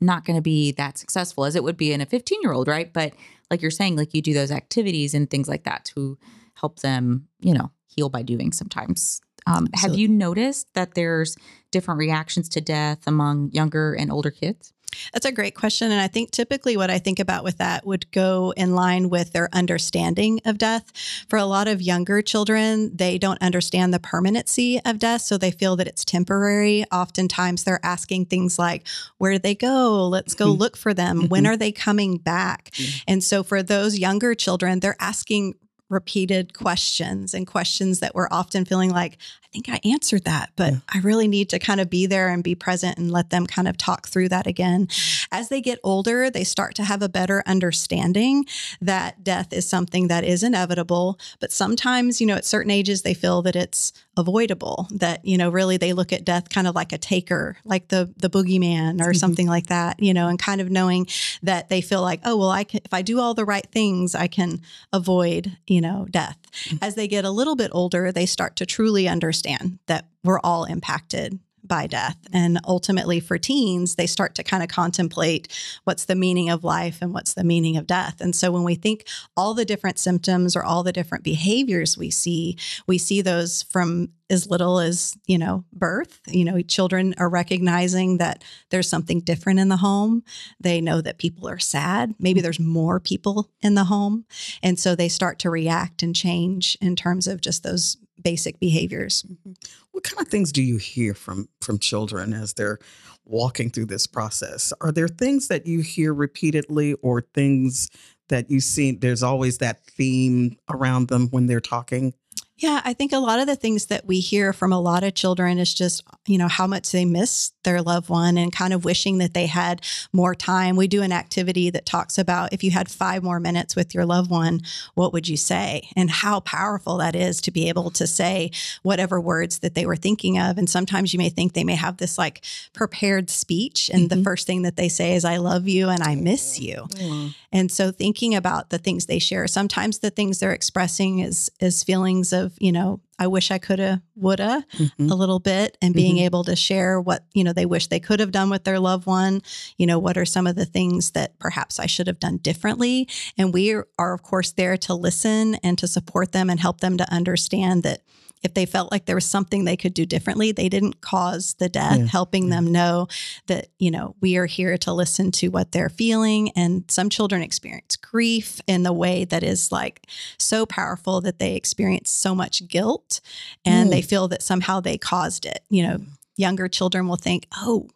not 0.00 0.24
going 0.24 0.36
to 0.36 0.42
be 0.42 0.72
that 0.72 0.98
successful 0.98 1.44
as 1.44 1.54
it 1.54 1.62
would 1.62 1.76
be 1.76 1.92
in 1.92 2.00
a 2.00 2.06
15-year-old, 2.06 2.68
right? 2.68 2.92
But 2.92 3.12
like 3.50 3.62
you're 3.62 3.70
saying 3.70 3.96
like 3.96 4.14
you 4.14 4.22
do 4.22 4.32
those 4.32 4.50
activities 4.50 5.14
and 5.14 5.28
things 5.28 5.48
like 5.48 5.64
that 5.64 5.84
to 5.96 6.18
help 6.54 6.80
them, 6.80 7.28
you 7.40 7.52
know, 7.52 7.70
heal 7.86 8.08
by 8.08 8.22
doing 8.22 8.52
sometimes. 8.52 9.20
Um, 9.46 9.68
have 9.74 9.94
you 9.94 10.06
noticed 10.06 10.72
that 10.74 10.94
there's 10.94 11.36
different 11.70 11.98
reactions 11.98 12.48
to 12.50 12.60
death 12.60 13.06
among 13.06 13.50
younger 13.52 13.94
and 13.94 14.12
older 14.12 14.30
kids? 14.30 14.72
That's 15.12 15.26
a 15.26 15.32
great 15.32 15.54
question. 15.54 15.90
And 15.90 16.00
I 16.00 16.08
think 16.08 16.30
typically 16.30 16.76
what 16.76 16.90
I 16.90 16.98
think 16.98 17.18
about 17.18 17.44
with 17.44 17.58
that 17.58 17.86
would 17.86 18.10
go 18.10 18.52
in 18.56 18.74
line 18.74 19.08
with 19.08 19.32
their 19.32 19.48
understanding 19.52 20.40
of 20.44 20.58
death. 20.58 20.92
For 21.28 21.38
a 21.38 21.44
lot 21.44 21.68
of 21.68 21.82
younger 21.82 22.22
children, 22.22 22.96
they 22.96 23.18
don't 23.18 23.40
understand 23.42 23.94
the 23.94 24.00
permanency 24.00 24.80
of 24.84 24.98
death. 24.98 25.22
So 25.22 25.38
they 25.38 25.50
feel 25.50 25.76
that 25.76 25.88
it's 25.88 26.04
temporary. 26.04 26.84
Oftentimes 26.92 27.64
they're 27.64 27.84
asking 27.84 28.26
things 28.26 28.58
like, 28.58 28.86
where 29.18 29.32
do 29.32 29.38
they 29.38 29.54
go? 29.54 30.08
Let's 30.08 30.34
go 30.34 30.48
mm-hmm. 30.48 30.60
look 30.60 30.76
for 30.76 30.94
them. 30.94 31.28
When 31.28 31.44
mm-hmm. 31.44 31.52
are 31.52 31.56
they 31.56 31.72
coming 31.72 32.18
back? 32.18 32.70
And 33.06 33.22
so 33.22 33.42
for 33.42 33.62
those 33.62 33.98
younger 33.98 34.34
children, 34.34 34.80
they're 34.80 34.96
asking 35.00 35.54
repeated 35.88 36.54
questions 36.54 37.34
and 37.34 37.46
questions 37.46 37.98
that 37.98 38.14
we're 38.14 38.28
often 38.30 38.64
feeling 38.64 38.90
like, 38.90 39.18
think 39.52 39.68
I 39.68 39.80
answered 39.88 40.24
that, 40.24 40.50
but 40.56 40.72
yeah. 40.72 40.78
I 40.88 40.98
really 40.98 41.28
need 41.28 41.48
to 41.50 41.58
kind 41.58 41.80
of 41.80 41.90
be 41.90 42.06
there 42.06 42.28
and 42.28 42.42
be 42.42 42.54
present 42.54 42.98
and 42.98 43.10
let 43.10 43.30
them 43.30 43.46
kind 43.46 43.66
of 43.66 43.76
talk 43.76 44.08
through 44.08 44.28
that 44.30 44.46
again. 44.46 44.88
As 45.32 45.48
they 45.48 45.60
get 45.60 45.78
older, 45.82 46.30
they 46.30 46.44
start 46.44 46.74
to 46.76 46.84
have 46.84 47.02
a 47.02 47.08
better 47.08 47.42
understanding 47.46 48.44
that 48.80 49.24
death 49.24 49.52
is 49.52 49.68
something 49.68 50.08
that 50.08 50.24
is 50.24 50.42
inevitable, 50.42 51.18
but 51.40 51.52
sometimes, 51.52 52.20
you 52.20 52.26
know, 52.26 52.36
at 52.36 52.44
certain 52.44 52.70
ages, 52.70 53.02
they 53.02 53.14
feel 53.14 53.42
that 53.42 53.56
it's 53.56 53.92
avoidable, 54.16 54.86
that, 54.90 55.24
you 55.24 55.36
know, 55.36 55.50
really 55.50 55.76
they 55.76 55.92
look 55.92 56.12
at 56.12 56.24
death 56.24 56.48
kind 56.48 56.66
of 56.66 56.74
like 56.74 56.92
a 56.92 56.98
taker, 56.98 57.56
like 57.64 57.88
the, 57.88 58.12
the 58.18 58.30
boogeyman 58.30 59.00
or 59.00 59.06
mm-hmm. 59.06 59.12
something 59.14 59.46
like 59.48 59.66
that, 59.66 60.00
you 60.00 60.14
know, 60.14 60.28
and 60.28 60.38
kind 60.38 60.60
of 60.60 60.70
knowing 60.70 61.06
that 61.42 61.68
they 61.68 61.80
feel 61.80 62.02
like, 62.02 62.20
oh, 62.24 62.36
well, 62.36 62.50
I 62.50 62.64
can, 62.64 62.80
if 62.84 62.92
I 62.92 63.02
do 63.02 63.18
all 63.18 63.34
the 63.34 63.44
right 63.44 63.66
things, 63.72 64.14
I 64.14 64.26
can 64.26 64.60
avoid, 64.92 65.56
you 65.66 65.80
know, 65.80 66.06
death. 66.10 66.36
As 66.80 66.94
they 66.94 67.08
get 67.08 67.24
a 67.24 67.30
little 67.30 67.56
bit 67.56 67.70
older, 67.72 68.12
they 68.12 68.26
start 68.26 68.56
to 68.56 68.66
truly 68.66 69.08
understand 69.08 69.78
that 69.86 70.06
we're 70.24 70.40
all 70.40 70.64
impacted 70.64 71.38
by 71.64 71.86
death. 71.86 72.16
And 72.32 72.60
ultimately, 72.64 73.20
for 73.20 73.38
teens, 73.38 73.94
they 73.94 74.06
start 74.06 74.34
to 74.36 74.42
kind 74.42 74.62
of 74.62 74.68
contemplate 74.68 75.48
what's 75.84 76.04
the 76.04 76.14
meaning 76.14 76.50
of 76.50 76.64
life 76.64 76.98
and 77.00 77.12
what's 77.12 77.34
the 77.34 77.44
meaning 77.44 77.76
of 77.76 77.86
death. 77.86 78.20
And 78.20 78.34
so, 78.34 78.50
when 78.50 78.64
we 78.64 78.74
think 78.74 79.06
all 79.36 79.54
the 79.54 79.64
different 79.64 79.98
symptoms 79.98 80.56
or 80.56 80.64
all 80.64 80.82
the 80.82 80.92
different 80.92 81.24
behaviors 81.24 81.96
we 81.96 82.10
see, 82.10 82.56
we 82.86 82.98
see 82.98 83.22
those 83.22 83.62
from 83.64 84.08
as 84.30 84.48
little 84.48 84.78
as 84.78 85.16
you 85.26 85.36
know 85.36 85.64
birth 85.72 86.20
you 86.28 86.44
know 86.44 86.62
children 86.62 87.14
are 87.18 87.28
recognizing 87.28 88.18
that 88.18 88.44
there's 88.70 88.88
something 88.88 89.20
different 89.20 89.58
in 89.58 89.68
the 89.68 89.76
home 89.76 90.22
they 90.60 90.80
know 90.80 91.00
that 91.00 91.18
people 91.18 91.48
are 91.48 91.58
sad 91.58 92.14
maybe 92.18 92.40
there's 92.40 92.60
more 92.60 93.00
people 93.00 93.50
in 93.60 93.74
the 93.74 93.84
home 93.84 94.24
and 94.62 94.78
so 94.78 94.94
they 94.94 95.08
start 95.08 95.38
to 95.38 95.50
react 95.50 96.02
and 96.02 96.14
change 96.14 96.78
in 96.80 96.94
terms 96.94 97.26
of 97.26 97.40
just 97.40 97.64
those 97.64 97.96
basic 98.22 98.60
behaviors. 98.60 99.22
Mm-hmm. 99.22 99.52
What 99.92 100.04
kind 100.04 100.20
of 100.24 100.28
things 100.28 100.52
do 100.52 100.62
you 100.62 100.76
hear 100.76 101.14
from 101.14 101.48
from 101.60 101.78
children 101.78 102.32
as 102.32 102.54
they're 102.54 102.78
walking 103.24 103.70
through 103.70 103.86
this 103.86 104.06
process? 104.06 104.72
Are 104.80 104.92
there 104.92 105.08
things 105.08 105.48
that 105.48 105.66
you 105.66 105.80
hear 105.80 106.12
repeatedly 106.12 106.94
or 106.94 107.22
things 107.34 107.90
that 108.28 108.50
you 108.50 108.60
see 108.60 108.92
there's 108.92 109.22
always 109.22 109.58
that 109.58 109.84
theme 109.84 110.56
around 110.70 111.08
them 111.08 111.28
when 111.28 111.46
they're 111.46 111.60
talking? 111.60 112.14
Yeah, 112.56 112.82
I 112.84 112.92
think 112.92 113.12
a 113.12 113.18
lot 113.18 113.38
of 113.38 113.46
the 113.46 113.56
things 113.56 113.86
that 113.86 114.06
we 114.06 114.20
hear 114.20 114.52
from 114.52 114.70
a 114.70 114.80
lot 114.80 115.02
of 115.02 115.14
children 115.14 115.58
is 115.58 115.72
just, 115.72 116.02
you 116.26 116.36
know, 116.36 116.48
how 116.48 116.66
much 116.66 116.92
they 116.92 117.06
miss 117.06 117.52
their 117.62 117.82
loved 117.82 118.08
one 118.08 118.38
and 118.38 118.52
kind 118.52 118.72
of 118.72 118.84
wishing 118.84 119.18
that 119.18 119.34
they 119.34 119.46
had 119.46 119.82
more 120.12 120.34
time. 120.34 120.76
We 120.76 120.88
do 120.88 121.02
an 121.02 121.12
activity 121.12 121.70
that 121.70 121.86
talks 121.86 122.18
about 122.18 122.52
if 122.52 122.62
you 122.62 122.70
had 122.70 122.90
five 122.90 123.22
more 123.22 123.40
minutes 123.40 123.76
with 123.76 123.94
your 123.94 124.06
loved 124.06 124.30
one, 124.30 124.60
what 124.94 125.12
would 125.12 125.28
you 125.28 125.36
say? 125.36 125.88
And 125.96 126.10
how 126.10 126.40
powerful 126.40 126.98
that 126.98 127.14
is 127.14 127.40
to 127.42 127.50
be 127.50 127.68
able 127.68 127.90
to 127.90 128.06
say 128.06 128.50
whatever 128.82 129.20
words 129.20 129.60
that 129.60 129.74
they 129.74 129.86
were 129.86 129.96
thinking 129.96 130.38
of. 130.38 130.58
And 130.58 130.68
sometimes 130.68 131.12
you 131.12 131.18
may 131.18 131.28
think 131.28 131.52
they 131.52 131.64
may 131.64 131.74
have 131.74 131.98
this 131.98 132.18
like 132.18 132.44
prepared 132.72 133.30
speech, 133.30 133.90
and 133.92 134.08
mm-hmm. 134.08 134.18
the 134.18 134.24
first 134.24 134.46
thing 134.46 134.62
that 134.62 134.76
they 134.76 134.88
say 134.88 135.14
is, 135.14 135.24
I 135.24 135.36
love 135.36 135.68
you 135.68 135.88
and 135.88 136.02
I 136.02 136.14
miss 136.14 136.60
you. 136.60 136.86
Mm-hmm. 136.90 137.28
And 137.52 137.70
so 137.70 137.90
thinking 137.90 138.34
about 138.34 138.70
the 138.70 138.78
things 138.78 139.06
they 139.06 139.18
share, 139.18 139.46
sometimes 139.46 139.98
the 139.98 140.10
things 140.10 140.38
they're 140.38 140.52
expressing 140.52 141.18
is 141.18 141.50
is 141.60 141.82
feelings 141.82 142.32
of 142.32 142.54
you 142.60 142.72
know, 142.72 143.00
I 143.20 143.26
wish 143.26 143.50
I 143.50 143.58
coulda, 143.58 144.02
woulda 144.16 144.64
mm-hmm. 144.72 145.10
a 145.10 145.14
little 145.14 145.38
bit 145.38 145.76
and 145.82 145.94
being 145.94 146.16
mm-hmm. 146.16 146.24
able 146.24 146.44
to 146.44 146.56
share 146.56 146.98
what, 146.98 147.26
you 147.34 147.44
know, 147.44 147.52
they 147.52 147.66
wish 147.66 147.86
they 147.86 148.00
could 148.00 148.18
have 148.18 148.32
done 148.32 148.48
with 148.48 148.64
their 148.64 148.80
loved 148.80 149.06
one. 149.06 149.42
You 149.76 149.86
know, 149.86 149.98
what 149.98 150.16
are 150.16 150.24
some 150.24 150.46
of 150.46 150.56
the 150.56 150.64
things 150.64 151.10
that 151.10 151.38
perhaps 151.38 151.78
I 151.78 151.84
should 151.84 152.06
have 152.06 152.18
done 152.18 152.38
differently? 152.38 153.06
And 153.36 153.52
we 153.52 153.74
are, 153.74 154.14
of 154.14 154.22
course, 154.22 154.52
there 154.52 154.78
to 154.78 154.94
listen 154.94 155.56
and 155.56 155.76
to 155.78 155.86
support 155.86 156.32
them 156.32 156.48
and 156.48 156.58
help 156.58 156.80
them 156.80 156.96
to 156.96 157.12
understand 157.12 157.82
that 157.82 158.00
if 158.42 158.54
they 158.54 158.66
felt 158.66 158.90
like 158.90 159.06
there 159.06 159.14
was 159.14 159.26
something 159.26 159.64
they 159.64 159.76
could 159.76 159.94
do 159.94 160.06
differently, 160.06 160.52
they 160.52 160.68
didn't 160.68 161.00
cause 161.00 161.54
the 161.54 161.68
death, 161.68 161.98
yeah. 161.98 162.06
helping 162.06 162.44
yeah. 162.44 162.56
them 162.56 162.72
know 162.72 163.08
that, 163.46 163.68
you 163.78 163.90
know, 163.90 164.14
we 164.20 164.36
are 164.36 164.46
here 164.46 164.78
to 164.78 164.92
listen 164.92 165.30
to 165.32 165.48
what 165.48 165.72
they're 165.72 165.88
feeling. 165.88 166.50
And 166.50 166.84
some 166.90 167.10
children 167.10 167.42
experience 167.42 167.96
grief 167.96 168.60
in 168.66 168.82
the 168.82 168.92
way 168.92 169.24
that 169.26 169.42
is 169.42 169.70
like 169.70 170.06
so 170.38 170.64
powerful 170.66 171.20
that 171.20 171.38
they 171.38 171.54
experience 171.54 172.10
so 172.10 172.34
much 172.34 172.66
guilt 172.68 173.20
and 173.64 173.88
mm. 173.88 173.92
they 173.92 174.02
feel 174.02 174.28
that 174.28 174.42
somehow 174.42 174.80
they 174.80 174.96
caused 174.96 175.44
it. 175.44 175.60
You 175.68 175.86
know, 175.86 175.98
younger 176.36 176.68
children 176.68 177.08
will 177.08 177.16
think, 177.16 177.46
oh, 177.56 177.88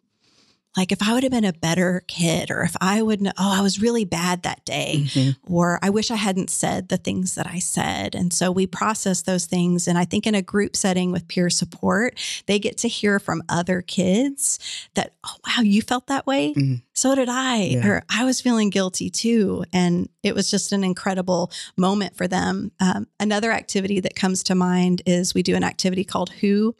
like 0.77 0.91
if 0.91 1.01
I 1.01 1.13
would 1.13 1.23
have 1.23 1.31
been 1.31 1.45
a 1.45 1.53
better 1.53 2.03
kid, 2.07 2.51
or 2.51 2.63
if 2.63 2.75
I 2.81 3.01
would, 3.01 3.21
know, 3.21 3.31
oh, 3.37 3.57
I 3.57 3.61
was 3.61 3.81
really 3.81 4.05
bad 4.05 4.43
that 4.43 4.65
day, 4.65 5.03
mm-hmm. 5.05 5.53
or 5.53 5.79
I 5.81 5.89
wish 5.89 6.11
I 6.11 6.15
hadn't 6.15 6.49
said 6.49 6.89
the 6.89 6.97
things 6.97 7.35
that 7.35 7.47
I 7.47 7.59
said. 7.59 8.15
And 8.15 8.33
so 8.33 8.51
we 8.51 8.67
process 8.67 9.21
those 9.21 9.45
things. 9.45 9.87
And 9.87 9.97
I 9.97 10.05
think 10.05 10.27
in 10.27 10.35
a 10.35 10.41
group 10.41 10.75
setting 10.75 11.11
with 11.11 11.27
peer 11.27 11.49
support, 11.49 12.19
they 12.45 12.59
get 12.59 12.77
to 12.79 12.87
hear 12.87 13.19
from 13.19 13.43
other 13.47 13.81
kids 13.81 14.59
that, 14.95 15.13
oh, 15.25 15.35
wow, 15.47 15.63
you 15.63 15.81
felt 15.81 16.07
that 16.07 16.27
way. 16.27 16.53
Mm-hmm. 16.53 16.75
So 16.93 17.15
did 17.15 17.29
I, 17.29 17.57
yeah. 17.57 17.87
or 17.87 18.03
I 18.09 18.25
was 18.25 18.41
feeling 18.41 18.69
guilty 18.69 19.09
too. 19.09 19.65
And 19.73 20.09
it 20.23 20.33
was 20.33 20.49
just 20.49 20.71
an 20.71 20.83
incredible 20.83 21.51
moment 21.77 22.15
for 22.15 22.27
them. 22.27 22.71
Um, 22.79 23.07
another 23.19 23.51
activity 23.51 23.99
that 23.99 24.15
comes 24.15 24.43
to 24.43 24.55
mind 24.55 25.01
is 25.05 25.33
we 25.33 25.43
do 25.43 25.55
an 25.55 25.63
activity 25.63 26.03
called 26.03 26.31
Who 26.31 26.75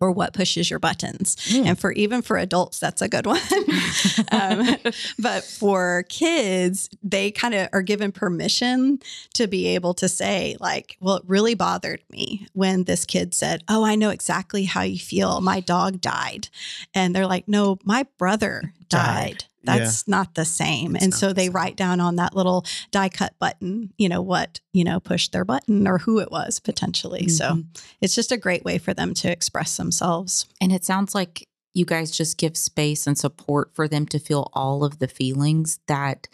or 0.00 0.10
what 0.10 0.32
pushes 0.34 0.70
your 0.70 0.78
buttons. 0.78 1.36
Mm. 1.50 1.66
And 1.66 1.78
for 1.78 1.92
even 1.92 2.22
for 2.22 2.36
adults, 2.36 2.78
that's 2.78 3.02
a 3.02 3.08
good 3.08 3.26
one. 3.26 3.40
um, 4.32 4.76
but 5.18 5.44
for 5.44 6.04
kids, 6.08 6.88
they 7.02 7.30
kind 7.30 7.54
of 7.54 7.68
are 7.72 7.82
given 7.82 8.12
permission 8.12 8.98
to 9.34 9.46
be 9.46 9.68
able 9.68 9.94
to 9.94 10.08
say, 10.08 10.56
like, 10.60 10.96
well, 11.00 11.16
it 11.16 11.24
really 11.26 11.54
bothered 11.54 12.02
me 12.10 12.46
when 12.52 12.84
this 12.84 13.04
kid 13.04 13.34
said, 13.34 13.62
Oh, 13.68 13.84
I 13.84 13.94
know 13.94 14.10
exactly 14.10 14.64
how 14.64 14.82
you 14.82 14.98
feel. 14.98 15.40
My 15.40 15.60
dog 15.60 16.00
died. 16.00 16.48
And 16.94 17.14
they're 17.14 17.26
like, 17.26 17.48
No, 17.48 17.78
my 17.84 18.06
brother 18.18 18.72
Died. 18.88 18.98
died. 19.38 19.44
That's 19.66 20.06
not 20.08 20.34
the 20.34 20.44
same. 20.44 20.94
It's 20.96 21.04
and 21.04 21.14
so 21.14 21.28
the 21.28 21.34
they 21.34 21.44
same. 21.46 21.52
write 21.52 21.76
down 21.76 22.00
on 22.00 22.16
that 22.16 22.34
little 22.36 22.64
die 22.90 23.08
cut 23.08 23.34
button, 23.38 23.92
you 23.98 24.08
know, 24.08 24.22
what, 24.22 24.60
you 24.72 24.84
know, 24.84 25.00
pushed 25.00 25.32
their 25.32 25.44
button 25.44 25.86
or 25.86 25.98
who 25.98 26.18
it 26.20 26.30
was 26.30 26.60
potentially. 26.60 27.28
So 27.28 27.44
Mhm. 27.54 27.66
it's 28.00 28.14
just 28.14 28.32
a 28.32 28.36
great 28.36 28.64
way 28.64 28.78
for 28.78 28.94
them 28.94 29.14
to 29.14 29.30
express 29.30 29.76
themselves. 29.76 30.46
And 30.60 30.72
it 30.72 30.84
sounds 30.84 31.14
like 31.14 31.48
you 31.74 31.84
guys 31.84 32.10
just 32.10 32.36
give 32.38 32.56
space 32.56 33.06
and 33.06 33.18
support 33.18 33.74
for 33.74 33.88
them 33.88 34.06
to 34.06 34.18
feel 34.18 34.50
all 34.52 34.84
of 34.84 34.98
the 35.00 35.08
feelings 35.08 35.80
that, 35.88 36.28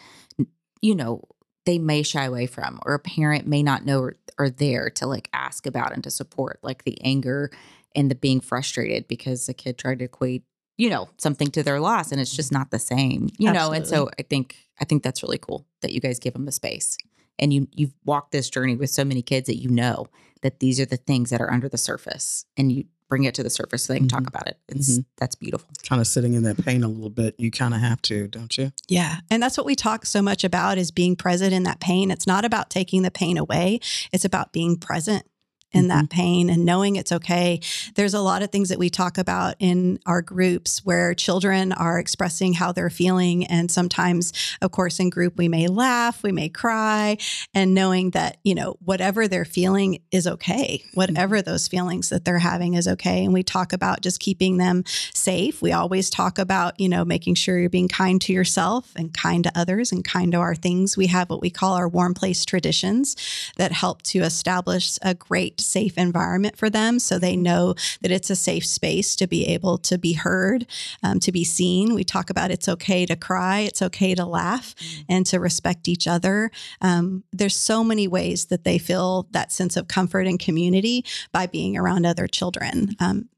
you 0.81 0.93
know, 0.95 1.23
they 1.65 1.77
may 1.79 2.03
shy 2.03 2.25
away 2.25 2.47
from, 2.47 2.79
or 2.85 2.93
a 2.93 2.99
parent 2.99 3.47
may 3.47 3.61
not 3.63 3.85
know 3.85 4.01
are, 4.01 4.17
are 4.37 4.49
there 4.49 4.89
to 4.89 5.05
like 5.05 5.29
ask 5.33 5.65
about 5.67 5.93
and 5.93 6.03
to 6.03 6.11
support, 6.11 6.59
like 6.63 6.83
the 6.83 6.99
anger 7.03 7.51
and 7.95 8.09
the 8.09 8.15
being 8.15 8.39
frustrated 8.39 9.07
because 9.07 9.45
the 9.45 9.53
kid 9.53 9.77
tried 9.77 9.99
to 9.99 10.05
equate, 10.05 10.43
you 10.81 10.89
know, 10.89 11.07
something 11.17 11.49
to 11.51 11.61
their 11.61 11.79
loss 11.79 12.11
and 12.11 12.19
it's 12.19 12.35
just 12.35 12.51
not 12.51 12.71
the 12.71 12.79
same, 12.79 13.29
you 13.37 13.51
know. 13.53 13.71
And 13.71 13.85
so 13.85 14.09
I 14.19 14.23
think 14.23 14.55
I 14.81 14.85
think 14.85 15.03
that's 15.03 15.21
really 15.21 15.37
cool 15.37 15.67
that 15.81 15.91
you 15.93 15.99
guys 15.99 16.17
give 16.17 16.33
them 16.33 16.45
the 16.45 16.51
space. 16.51 16.97
And 17.37 17.53
you 17.53 17.67
you've 17.71 17.93
walked 18.03 18.31
this 18.31 18.49
journey 18.49 18.75
with 18.75 18.89
so 18.89 19.05
many 19.05 19.21
kids 19.21 19.45
that 19.47 19.57
you 19.63 19.69
know 19.69 20.07
that 20.41 20.59
these 20.59 20.79
are 20.79 20.85
the 20.85 20.97
things 20.97 21.29
that 21.29 21.39
are 21.39 21.51
under 21.53 21.69
the 21.69 21.77
surface 21.77 22.45
and 22.57 22.71
you 22.71 22.85
bring 23.09 23.25
it 23.25 23.35
to 23.35 23.43
the 23.43 23.49
surface 23.49 23.83
so 23.83 23.93
they 23.93 23.99
can 23.99 24.07
talk 24.07 24.23
Mhm. 24.23 24.27
about 24.33 24.47
it. 24.47 24.57
It's 24.69 24.97
Mhm. 24.97 25.05
that's 25.17 25.35
beautiful. 25.35 25.67
Kind 25.87 26.01
of 26.01 26.07
sitting 26.07 26.33
in 26.33 26.43
that 26.43 26.57
pain 26.65 26.81
a 26.81 26.87
little 26.87 27.09
bit. 27.09 27.35
You 27.37 27.51
kind 27.51 27.73
of 27.75 27.81
have 27.81 28.01
to, 28.03 28.27
don't 28.29 28.57
you? 28.57 28.71
Yeah. 28.87 29.19
And 29.29 29.43
that's 29.43 29.57
what 29.57 29.65
we 29.65 29.75
talk 29.75 30.05
so 30.05 30.21
much 30.21 30.43
about 30.45 30.77
is 30.77 30.89
being 30.91 31.15
present 31.17 31.51
in 31.53 31.63
that 31.63 31.79
pain. 31.81 32.09
It's 32.09 32.25
not 32.25 32.43
about 32.45 32.69
taking 32.69 33.01
the 33.03 33.11
pain 33.11 33.37
away. 33.37 33.81
It's 34.13 34.23
about 34.25 34.53
being 34.53 34.77
present 34.77 35.25
in 35.71 35.87
that 35.87 36.05
mm-hmm. 36.05 36.19
pain 36.19 36.49
and 36.49 36.65
knowing 36.65 36.95
it's 36.95 37.11
okay. 37.11 37.59
There's 37.95 38.13
a 38.13 38.21
lot 38.21 38.41
of 38.41 38.51
things 38.51 38.69
that 38.69 38.79
we 38.79 38.89
talk 38.89 39.17
about 39.17 39.55
in 39.59 39.99
our 40.05 40.21
groups 40.21 40.85
where 40.85 41.13
children 41.13 41.71
are 41.73 41.99
expressing 41.99 42.53
how 42.53 42.71
they're 42.71 42.89
feeling. 42.89 43.45
And 43.45 43.71
sometimes, 43.71 44.33
of 44.61 44.71
course, 44.71 44.99
in 44.99 45.09
group, 45.09 45.37
we 45.37 45.47
may 45.47 45.67
laugh, 45.67 46.23
we 46.23 46.31
may 46.31 46.49
cry, 46.49 47.17
and 47.53 47.73
knowing 47.73 48.11
that, 48.11 48.37
you 48.43 48.55
know, 48.55 48.77
whatever 48.83 49.27
they're 49.27 49.45
feeling 49.45 49.99
is 50.11 50.27
okay. 50.27 50.83
Whatever 50.93 51.37
mm-hmm. 51.37 51.49
those 51.49 51.67
feelings 51.67 52.09
that 52.09 52.25
they're 52.25 52.39
having 52.39 52.73
is 52.73 52.87
okay. 52.87 53.23
And 53.23 53.33
we 53.33 53.43
talk 53.43 53.73
about 53.73 54.01
just 54.01 54.19
keeping 54.19 54.57
them 54.57 54.83
safe. 55.13 55.61
We 55.61 55.71
always 55.71 56.09
talk 56.09 56.37
about, 56.37 56.79
you 56.79 56.89
know, 56.89 57.05
making 57.05 57.35
sure 57.35 57.57
you're 57.57 57.69
being 57.69 57.87
kind 57.87 58.19
to 58.21 58.33
yourself 58.33 58.91
and 58.95 59.13
kind 59.13 59.43
to 59.45 59.51
others 59.55 59.91
and 59.91 60.03
kind 60.03 60.31
to 60.33 60.39
our 60.39 60.55
things. 60.55 60.97
We 60.97 61.07
have 61.07 61.29
what 61.29 61.41
we 61.41 61.49
call 61.49 61.73
our 61.73 61.87
warm 61.87 62.13
place 62.13 62.43
traditions 62.45 63.15
that 63.57 63.71
help 63.71 64.01
to 64.03 64.19
establish 64.19 64.97
a 65.01 65.13
great, 65.13 65.60
safe 65.61 65.97
environment 65.97 66.57
for 66.57 66.69
them 66.69 66.99
so 66.99 67.17
they 67.17 67.35
know 67.35 67.75
that 68.01 68.11
it's 68.11 68.29
a 68.29 68.35
safe 68.35 68.65
space 68.65 69.15
to 69.15 69.27
be 69.27 69.45
able 69.47 69.77
to 69.79 69.97
be 69.97 70.13
heard, 70.13 70.65
um, 71.03 71.19
to 71.19 71.31
be 71.31 71.43
seen. 71.43 71.93
We 71.93 72.03
talk 72.03 72.29
about 72.29 72.51
it's 72.51 72.67
okay 72.69 73.05
to 73.05 73.15
cry, 73.15 73.59
it's 73.59 73.81
okay 73.81 74.15
to 74.15 74.25
laugh, 74.25 74.75
and 75.07 75.25
to 75.27 75.39
respect 75.39 75.87
each 75.87 76.07
other. 76.07 76.51
Um, 76.81 77.23
there's 77.31 77.55
so 77.55 77.83
many 77.83 78.07
ways 78.07 78.45
that 78.45 78.63
they 78.63 78.77
feel 78.77 79.27
that 79.31 79.51
sense 79.51 79.77
of 79.77 79.87
comfort 79.87 80.27
and 80.27 80.39
community 80.39 81.05
by 81.31 81.47
being 81.47 81.77
around 81.77 82.05
other 82.05 82.27
children. 82.27 82.95
Um, 82.99 83.29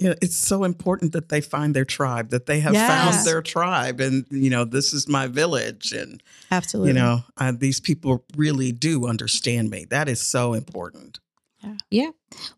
Yeah, 0.00 0.14
it's 0.22 0.36
so 0.36 0.62
important 0.62 1.12
that 1.12 1.28
they 1.28 1.40
find 1.40 1.74
their 1.74 1.84
tribe, 1.84 2.30
that 2.30 2.46
they 2.46 2.60
have 2.60 2.72
Yes. 2.72 2.86
found 2.86 3.26
their 3.26 3.42
tribe, 3.42 4.00
and 4.00 4.26
you 4.30 4.48
know, 4.48 4.64
this 4.64 4.94
is 4.94 5.08
my 5.08 5.26
village, 5.26 5.92
and 5.92 6.22
absolutely. 6.52 6.90
you 6.90 6.94
know, 6.94 7.24
these 7.58 7.80
people 7.80 8.24
really 8.36 8.70
do 8.70 9.08
understand 9.08 9.70
me. 9.70 9.86
That 9.90 10.08
is 10.08 10.20
so 10.20 10.54
important. 10.54 11.18
Yeah. 11.90 12.10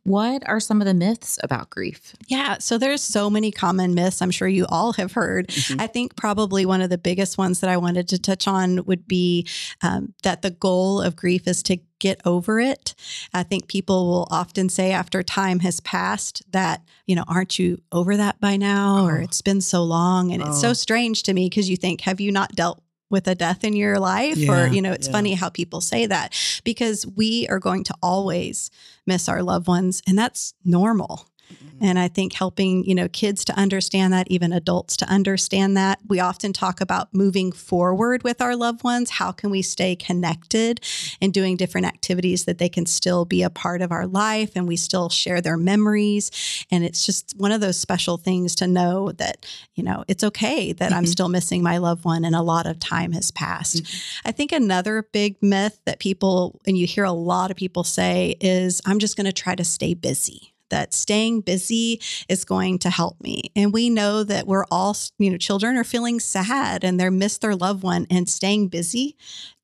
What 0.02 0.46
are 0.48 0.60
some 0.60 0.80
of 0.80 0.86
the 0.86 0.94
myths 0.94 1.38
about 1.42 1.70
grief? 1.70 2.14
Yeah, 2.28 2.58
so 2.58 2.76
there's 2.78 3.02
so 3.02 3.30
many 3.30 3.50
common 3.50 3.94
myths 3.94 4.20
I'm 4.20 4.30
sure 4.30 4.48
you 4.48 4.66
all 4.68 4.92
have 4.94 5.12
heard. 5.12 5.48
Mhm. 5.48 5.80
I 5.80 5.86
think 5.86 6.16
probably 6.16 6.66
one 6.66 6.80
of 6.82 6.90
the 6.90 6.98
biggest 6.98 7.38
ones 7.38 7.60
that 7.60 7.70
I 7.70 7.76
wanted 7.76 8.08
to 8.08 8.18
touch 8.18 8.46
on 8.48 8.84
would 8.84 9.06
be 9.08 9.46
um, 9.82 10.14
that 10.22 10.42
the 10.42 10.50
goal 10.50 11.00
of 11.00 11.16
grief 11.16 11.46
is 11.48 11.62
to 11.64 11.78
get 11.98 12.20
over 12.24 12.60
it. 12.60 12.94
I 13.32 13.42
think 13.42 13.68
people 13.68 14.06
will 14.08 14.28
often 14.30 14.68
say 14.68 14.90
after 14.92 15.22
time 15.22 15.60
has 15.60 15.80
passed 15.80 16.42
that, 16.52 16.82
you 17.06 17.14
know, 17.14 17.24
aren't 17.28 17.58
you 17.58 17.80
over 17.92 18.16
that 18.16 18.40
by 18.40 18.56
now? 18.56 19.04
Or 19.06 19.18
Oh. 19.18 19.22
it's 19.22 19.42
been 19.42 19.60
so 19.60 19.82
long. 19.84 20.32
And 20.32 20.42
it's 20.42 20.58
Oh. 20.58 20.60
so 20.60 20.72
strange 20.72 21.22
to 21.24 21.32
me 21.34 21.48
because 21.48 21.68
you 21.70 21.76
think, 21.76 22.02
have 22.02 22.20
you 22.20 22.32
not 22.32 22.54
dealt 22.56 22.82
with 23.10 23.28
a 23.28 23.34
death 23.34 23.64
in 23.64 23.74
your 23.74 23.98
life? 23.98 24.36
Yeah, 24.36 24.64
or, 24.64 24.66
you 24.68 24.80
know, 24.80 24.92
it's 24.92 25.08
yeah. 25.08 25.12
funny 25.12 25.34
how 25.34 25.50
people 25.50 25.80
say 25.80 26.06
that 26.06 26.32
because 26.64 27.06
we 27.06 27.46
are 27.48 27.58
going 27.58 27.84
to 27.84 27.94
always 28.02 28.70
miss 29.06 29.28
our 29.28 29.42
loved 29.42 29.66
ones, 29.66 30.02
and 30.06 30.18
that's 30.18 30.54
normal. 30.64 31.26
Mm-hmm. 31.50 31.84
And 31.84 31.98
I 31.98 32.08
think 32.08 32.34
helping, 32.34 32.84
you 32.84 32.94
know, 32.94 33.08
kids 33.08 33.44
to 33.46 33.58
understand 33.58 34.12
that, 34.12 34.30
even 34.30 34.52
adults 34.52 34.96
to 34.98 35.08
understand 35.08 35.76
that. 35.76 35.98
We 36.08 36.20
often 36.20 36.52
talk 36.52 36.80
about 36.80 37.14
moving 37.14 37.52
forward 37.52 38.22
with 38.22 38.40
our 38.40 38.54
loved 38.54 38.84
ones. 38.84 39.10
How 39.10 39.32
can 39.32 39.50
we 39.50 39.62
stay 39.62 39.96
connected 39.96 40.80
mm-hmm. 40.80 41.24
and 41.24 41.32
doing 41.32 41.56
different 41.56 41.86
activities 41.86 42.44
that 42.44 42.58
they 42.58 42.68
can 42.68 42.86
still 42.86 43.24
be 43.24 43.42
a 43.42 43.50
part 43.50 43.82
of 43.82 43.92
our 43.92 44.06
life 44.06 44.52
and 44.54 44.68
we 44.68 44.76
still 44.76 45.08
share 45.08 45.40
their 45.40 45.56
memories? 45.56 46.30
And 46.70 46.84
it's 46.84 47.06
just 47.06 47.34
one 47.36 47.52
of 47.52 47.60
those 47.60 47.78
special 47.78 48.16
things 48.16 48.54
to 48.56 48.66
know 48.66 49.12
that, 49.12 49.46
you 49.74 49.82
know, 49.82 50.04
it's 50.06 50.22
okay 50.24 50.72
that 50.72 50.92
I'm 50.92 51.04
Mhm. 51.04 51.08
still 51.08 51.28
missing 51.28 51.62
my 51.62 51.78
loved 51.78 52.04
one 52.04 52.24
and 52.24 52.34
a 52.34 52.42
lot 52.42 52.66
of 52.66 52.78
time 52.78 53.12
has 53.12 53.30
passed. 53.30 53.82
Mm-hmm. 53.82 54.28
I 54.28 54.32
think 54.32 54.52
another 54.52 55.08
big 55.12 55.36
myth 55.42 55.80
that 55.86 55.98
people, 55.98 56.60
and 56.66 56.76
you 56.76 56.86
hear 56.86 57.04
a 57.04 57.12
lot 57.12 57.50
of 57.50 57.56
people 57.56 57.84
say, 57.84 58.36
is 58.40 58.80
I'm 58.84 58.98
just 58.98 59.16
going 59.16 59.26
to 59.26 59.32
try 59.32 59.54
to 59.54 59.64
stay 59.64 59.94
busy. 59.94 60.49
That 60.70 60.94
staying 60.94 61.42
busy 61.42 62.00
is 62.28 62.44
going 62.44 62.78
to 62.80 62.90
help 62.90 63.20
me. 63.20 63.50
And 63.54 63.72
we 63.72 63.90
know 63.90 64.24
that 64.24 64.46
we're 64.46 64.64
all, 64.70 64.96
you 65.18 65.30
know, 65.30 65.36
children 65.36 65.76
are 65.76 65.84
feeling 65.84 66.18
sad 66.20 66.82
and 66.84 66.98
they're 66.98 67.10
miss 67.10 67.38
their 67.38 67.54
loved 67.54 67.82
one, 67.82 68.06
and 68.10 68.28
staying 68.28 68.68
busy 68.68 69.16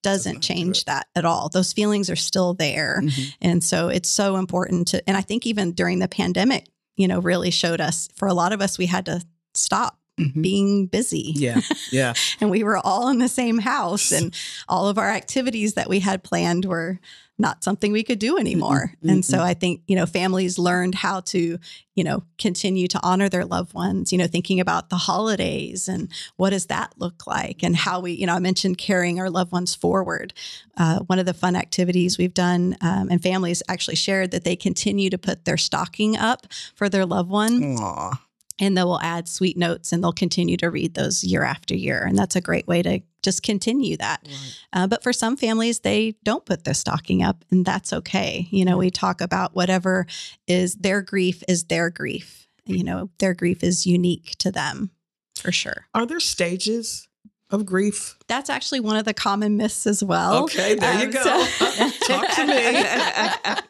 doesn't 0.03 0.41
change 0.41 0.85
that 0.85 1.09
at 1.17 1.25
all. 1.25 1.49
Those 1.49 1.73
feelings 1.73 2.09
are 2.11 2.17
still 2.17 2.55
there. 2.55 3.01
Mhm. 3.03 3.35
And 3.41 3.65
so 3.65 3.89
it's 3.89 4.09
so 4.09 4.37
important 4.37 4.89
to, 4.89 5.03
and 5.09 5.17
I 5.17 5.21
think 5.21 5.47
even 5.47 5.73
during 5.73 5.99
the 5.99 6.07
pandemic, 6.09 6.67
you 6.97 7.09
know, 7.09 7.19
really 7.19 7.51
showed 7.51 7.81
us 7.81 8.09
for 8.15 8.29
a 8.29 8.35
lot 8.35 8.53
of 8.53 8.61
us, 8.61 8.79
we 8.79 8.87
had 8.87 9.07
to 9.07 9.23
stop 9.55 9.99
Mhm. 10.21 10.43
being 10.43 10.87
busy 10.87 11.35
Yeah, 11.37 11.61
yeah. 11.93 12.15
and 12.41 12.51
we 12.51 12.63
were 12.63 12.79
all 12.79 13.09
in 13.09 13.19
the 13.19 13.29
same 13.29 13.59
house 13.59 14.13
and 14.13 14.33
all 14.67 14.89
of 14.89 14.97
our 14.97 15.11
activities 15.11 15.75
that 15.75 15.91
we 15.91 16.01
had 16.01 16.23
planned 16.23 16.65
were 16.65 17.01
not 17.39 17.63
something 17.63 17.93
we 17.93 18.03
could 18.03 18.19
do 18.19 18.39
anymore. 18.39 18.93
Mm-mm, 19.03 19.11
And 19.11 19.25
so 19.25 19.41
I 19.41 19.55
think, 19.55 19.83
you 19.87 19.95
know, 19.95 20.07
families 20.07 20.59
learned 20.59 20.95
how 20.95 21.21
to, 21.21 21.59
you 21.95 22.05
know, 22.05 22.23
continue 22.39 22.89
to 22.89 23.01
honor 23.03 23.29
their 23.29 23.45
loved 23.45 23.75
ones, 23.75 24.11
you 24.11 24.19
know, 24.19 24.27
thinking 24.27 24.59
about 24.59 24.89
the 24.89 24.97
holidays 24.97 25.89
and 25.89 26.11
what 26.37 26.51
does 26.51 26.67
that 26.67 26.95
look 26.97 27.27
like 27.27 27.63
and 27.63 27.77
how 27.77 28.01
we, 28.01 28.13
you 28.13 28.27
know, 28.27 28.35
I 28.35 28.39
mentioned 28.39 28.79
carrying 28.79 29.21
our 29.21 29.29
loved 29.29 29.53
ones 29.53 29.75
forward. 29.75 30.33
Uh, 30.79 31.01
one 31.01 31.19
of 31.19 31.27
the 31.27 31.35
fun 31.35 31.57
activities 31.57 32.17
we've 32.17 32.35
done 32.35 32.77
um, 32.81 33.09
and 33.11 33.23
families 33.23 33.63
actually 33.69 33.97
shared 33.97 34.31
that 34.31 34.45
they 34.45 34.57
continue 34.57 35.11
to 35.11 35.19
put 35.19 35.45
their 35.45 35.57
stocking 35.59 36.17
up 36.17 36.47
for 36.75 36.89
their 36.89 37.05
loved 37.05 37.31
one 37.31 37.77
Aw. 37.79 38.21
And 38.59 38.77
they 38.77 38.83
will 38.83 39.01
add 39.01 39.29
sweet 39.29 39.57
notes 39.57 39.93
and 39.93 40.03
they'll 40.03 40.13
continue 40.13 40.57
to 40.57 40.71
read 40.71 40.95
those 40.95 41.23
year 41.23 41.43
after 41.43 41.75
year. 41.75 42.05
And 42.05 42.19
that's 42.19 42.37
a 42.37 42.41
great 42.41 42.67
way 42.67 42.83
to 42.83 43.01
just 43.23 43.43
continue 43.43 43.97
that. 43.97 44.21
Right. 44.25 44.59
Uh, 44.73 44.87
but 44.87 45.03
for 45.03 45.13
some 45.13 45.37
families, 45.37 45.81
they 45.81 46.15
don't 46.25 46.45
put 46.45 46.65
their 46.65 46.75
stocking 46.75 47.23
up, 47.23 47.45
and 47.51 47.65
that's 47.65 47.93
okay. 47.93 48.47
You 48.51 48.65
know, 48.65 48.79
we 48.79 48.91
talk 48.91 49.21
about 49.21 49.55
whatever 49.55 50.07
is 50.47 50.77
their 50.77 51.03
grief 51.03 51.43
is 51.49 51.65
their 51.65 51.91
grief. 51.91 52.47
You 52.65 52.85
know, 52.85 53.11
their 53.19 53.35
grief 53.35 53.63
is 53.63 53.87
unique 53.87 54.37
to 54.39 54.51
them 54.51 54.91
for 55.37 55.53
sure. 55.53 55.87
Are 55.95 56.07
there 56.07 56.21
stages 56.21 57.09
of 57.51 57.67
grief? 57.67 58.16
That's 58.29 58.51
actually 58.51 58.81
one 58.81 58.97
of 58.97 59.05
the 59.05 59.15
common 59.15 59.57
myths 59.57 59.87
as 59.87 60.03
well. 60.03 60.43
Okay, 60.45 60.75
there 60.75 60.95
you 60.99 61.05
Um, 61.07 61.11
go. 61.13 61.23
so- 61.23 61.91
Talk 62.07 62.35
to 62.35 62.47
me. 62.47 62.85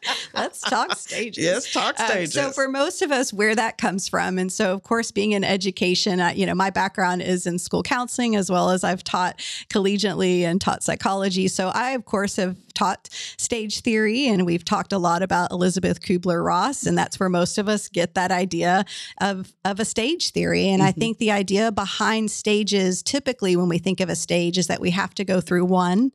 Let's 0.34 0.60
talk 0.60 0.94
stages. 0.96 1.42
yes, 1.42 1.72
talk 1.72 1.98
Um, 1.98 2.06
stages. 2.08 2.34
so 2.34 2.50
for 2.52 2.68
most 2.68 3.00
of 3.02 3.10
us, 3.10 3.32
where 3.32 3.54
that 3.54 3.78
comes 3.78 4.08
from, 4.08 4.38
and 4.38 4.52
so 4.52 4.72
of 4.75 4.82
course, 4.82 5.10
being 5.10 5.32
in 5.32 5.42
education, 5.44 6.20
uh, 6.20 6.32
you 6.36 6.44
know, 6.46 6.54
my 6.54 6.68
background 6.70 7.22
is 7.22 7.46
in 7.46 7.58
school 7.58 7.82
counseling 7.82 8.36
as 8.36 8.50
well 8.50 8.70
as 8.70 8.84
I've 8.84 9.02
taught 9.02 9.38
collegiately 9.70 10.42
and 10.42 10.60
taught 10.60 10.82
psychology. 10.82 11.48
So 11.48 11.68
I, 11.68 11.90
of 11.92 12.04
course, 12.04 12.36
have 12.36 12.56
taught 12.75 13.08
stage 13.38 13.80
theory, 13.80 14.26
and 14.28 14.44
we've 14.44 14.64
talked 14.64 14.92
a 14.92 14.98
lot 14.98 15.22
about 15.22 15.50
Elisabeth 15.50 16.02
Kubler 16.02 16.44
Ross, 16.44 16.84
and 16.84 16.96
that's 16.98 17.18
where 17.18 17.30
most 17.30 17.56
of 17.56 17.68
us 17.68 17.88
get 17.88 18.14
that 18.14 18.30
idea 18.30 18.84
of 19.20 19.52
of 19.64 19.80
a 19.80 19.84
stage 19.86 20.30
theory. 20.32 20.68
And 20.68 20.82
I 20.82 20.92
Mhm. 20.92 20.96
think 20.98 21.18
the 21.18 21.30
idea 21.30 21.72
behind 21.72 22.30
stages, 22.30 23.02
typically 23.02 23.56
when 23.56 23.68
we 23.70 23.78
think 23.78 24.00
of 24.00 24.10
a 24.10 24.16
stage, 24.16 24.45
is 24.54 24.66
that 24.66 24.80
we 24.80 24.90
have 24.90 25.14
to 25.14 25.24
go 25.24 25.40
through. 25.40 25.64
One 25.64 26.12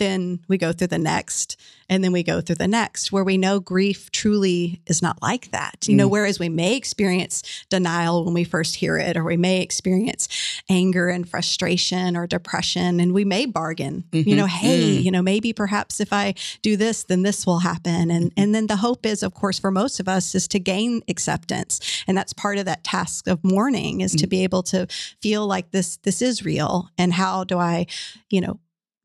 then 0.00 0.40
we 0.48 0.56
go 0.58 0.72
through 0.72 0.86
the 0.88 0.98
next 0.98 1.56
and 1.88 2.02
then 2.02 2.12
we 2.12 2.22
go 2.22 2.40
through 2.40 2.54
the 2.56 2.68
next 2.80 3.12
where 3.12 3.22
we 3.24 3.36
know 3.36 3.60
grief 3.60 4.10
truly 4.10 4.80
is 4.86 5.02
not 5.02 5.20
like 5.22 5.50
that 5.52 5.86
you 5.88 5.94
know 5.94 6.08
Mm. 6.08 6.10
whereas 6.16 6.38
we 6.40 6.48
may 6.48 6.74
experience 6.76 7.42
denial 7.68 8.24
when 8.24 8.34
we 8.34 8.44
first 8.44 8.76
hear 8.76 8.96
it 8.96 9.16
or 9.16 9.24
we 9.24 9.36
may 9.36 9.60
experience 9.60 10.26
anger 10.68 11.08
and 11.08 11.28
frustration 11.28 12.16
or 12.16 12.26
depression 12.26 12.98
and 13.00 13.12
we 13.12 13.24
may 13.24 13.44
bargain 13.46 14.04
you 14.12 14.24
Mhm. 14.24 14.36
know 14.36 14.46
hey 14.46 14.98
Mm. 14.98 15.04
you 15.04 15.10
know 15.10 15.22
maybe 15.22 15.52
perhaps 15.52 16.00
if 16.00 16.12
i 16.12 16.34
do 16.62 16.76
this 16.76 17.04
then 17.04 17.22
this 17.22 17.46
will 17.46 17.60
happen 17.60 18.10
and 18.10 18.24
Mm-hmm. 18.30 18.40
and 18.42 18.54
then 18.54 18.66
the 18.66 18.76
hope 18.76 19.04
is 19.04 19.22
of 19.22 19.34
course 19.34 19.58
for 19.58 19.70
most 19.70 20.00
of 20.00 20.08
us 20.08 20.34
is 20.34 20.48
to 20.48 20.58
gain 20.58 21.02
acceptance 21.08 21.80
and 22.06 22.16
that's 22.16 22.32
part 22.32 22.56
of 22.58 22.64
that 22.64 22.82
task 22.84 23.26
of 23.28 23.38
mourning 23.44 24.00
is 24.00 24.12
to 24.12 24.26
Mm. 24.26 24.30
be 24.30 24.42
able 24.44 24.62
to 24.74 24.86
feel 25.20 25.46
like 25.54 25.70
this 25.72 25.98
this 26.06 26.22
is 26.22 26.44
real 26.44 26.88
and 26.96 27.12
how 27.14 27.44
do 27.44 27.58
i 27.58 27.86
you 28.30 28.40
know 28.40 28.58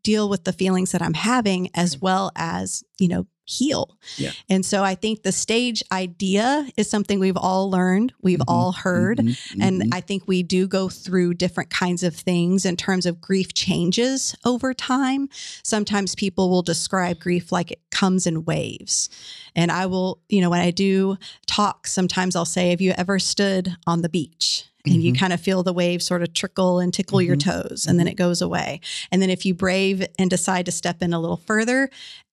deal 0.06 0.30
with 0.30 0.44
the 0.46 0.54
feelings 0.54 0.92
that 0.92 1.02
i'm 1.02 1.14
having 1.34 1.70
as 1.74 1.92
well 2.06 2.32
as 2.36 2.84
you 3.00 3.08
know 3.08 3.26
heal 3.48 3.86
Yeah. 4.18 4.32
and 4.50 4.66
so 4.66 4.84
i 4.84 4.96
think 4.96 5.22
the 5.22 5.32
stage 5.32 5.84
idea 5.92 6.68
is 6.78 6.90
something 6.90 7.20
we've 7.20 7.38
all 7.50 7.70
learned 7.70 8.12
we've 8.28 8.40
Mhm. 8.40 8.46
all 8.56 8.72
heard 8.72 9.20
Mhm. 9.20 9.38
and 9.66 9.76
Mhm. 9.84 9.90
I 9.98 10.02
think 10.02 10.24
we 10.28 10.42
do 10.42 10.68
go 10.68 10.90
through 10.90 11.36
different 11.36 11.70
kinds 11.70 12.02
of 12.02 12.16
things 12.16 12.66
in 12.66 12.76
terms 12.76 13.06
of 13.06 13.22
grief 13.22 13.54
changes 13.54 14.36
over 14.52 14.74
time. 14.74 15.30
Sometimes 15.64 16.16
people 16.16 16.50
will 16.50 16.64
describe 16.64 17.20
grief 17.20 17.52
like 17.52 17.70
it 17.72 17.82
comes 17.92 18.26
in 18.26 18.46
waves. 18.46 19.10
And 19.56 19.72
I 19.72 19.86
will, 19.86 20.20
you 20.28 20.42
know, 20.42 20.50
when 20.50 20.62
I 20.70 20.72
do 20.72 21.18
talk, 21.46 21.86
sometimes 21.88 22.36
I'll 22.36 22.46
say, 22.58 22.72
Have 22.72 22.82
you 22.82 22.94
ever 22.98 23.20
stood 23.20 23.66
on 23.86 24.02
the 24.02 24.10
beach? 24.10 24.66
And 24.86 25.02
you 25.04 25.14
Mhm. 25.14 25.18
kind 25.20 25.34
of 25.34 25.42
feel 25.42 25.64
the 25.64 25.74
waves 25.74 26.06
sort 26.06 26.22
of 26.22 26.34
trickle 26.34 26.80
and 26.80 26.94
tickle 26.94 27.22
your 27.22 27.36
Mhm. 27.36 27.44
toes, 27.70 27.86
and 27.88 28.00
then 28.00 28.08
it 28.08 28.16
goes 28.16 28.42
away. 28.42 28.80
And 29.12 29.22
then 29.22 29.30
if 29.30 29.46
you 29.46 29.54
brave 29.54 30.06
and 30.20 30.30
decide 30.30 30.66
to 30.68 30.72
step 30.72 31.02
in 31.02 31.14
a 31.14 31.20
little 31.20 31.38
further, 31.38 31.90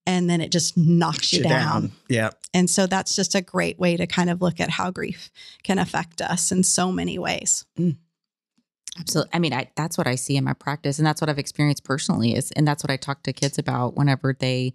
and 0.07 0.29
then 0.29 0.41
it 0.41 0.51
just 0.51 0.77
knocks 0.77 1.33
you, 1.33 1.43
down. 1.45 1.93
Yeah. 2.09 2.31
And 2.53 2.69
so 2.69 2.87
that's 2.87 3.15
just 3.15 3.35
a 3.35 3.41
great 3.41 3.79
way 3.79 3.97
to 3.97 4.07
kind 4.07 4.29
of 4.31 4.43
look 4.43 4.59
at 4.61 4.71
how 4.71 4.91
grief 4.91 5.31
can 5.63 5.79
affect 5.79 6.21
us 6.21 6.51
in 6.53 6.63
so 6.65 6.91
many 6.93 7.19
ways. 7.19 7.65
Absolutely. 8.99 9.31
I 9.33 9.39
mean, 9.39 9.53
I, 9.55 9.71
that's 9.75 9.97
what 9.97 10.07
I 10.07 10.17
see 10.17 10.37
in 10.37 10.45
my 10.45 10.53
practice, 10.53 10.99
and 10.99 11.07
that's 11.07 11.21
what 11.21 11.31
I've 11.31 11.39
experienced 11.39 11.85
personally. 11.85 12.35
Is 12.37 12.51
and 12.53 12.69
that's 12.69 12.85
what 12.85 12.91
I 12.91 12.97
talk 12.97 13.23
to 13.23 13.33
kids 13.33 13.59
about 13.59 13.97
whenever 13.97 14.37
they, 14.39 14.75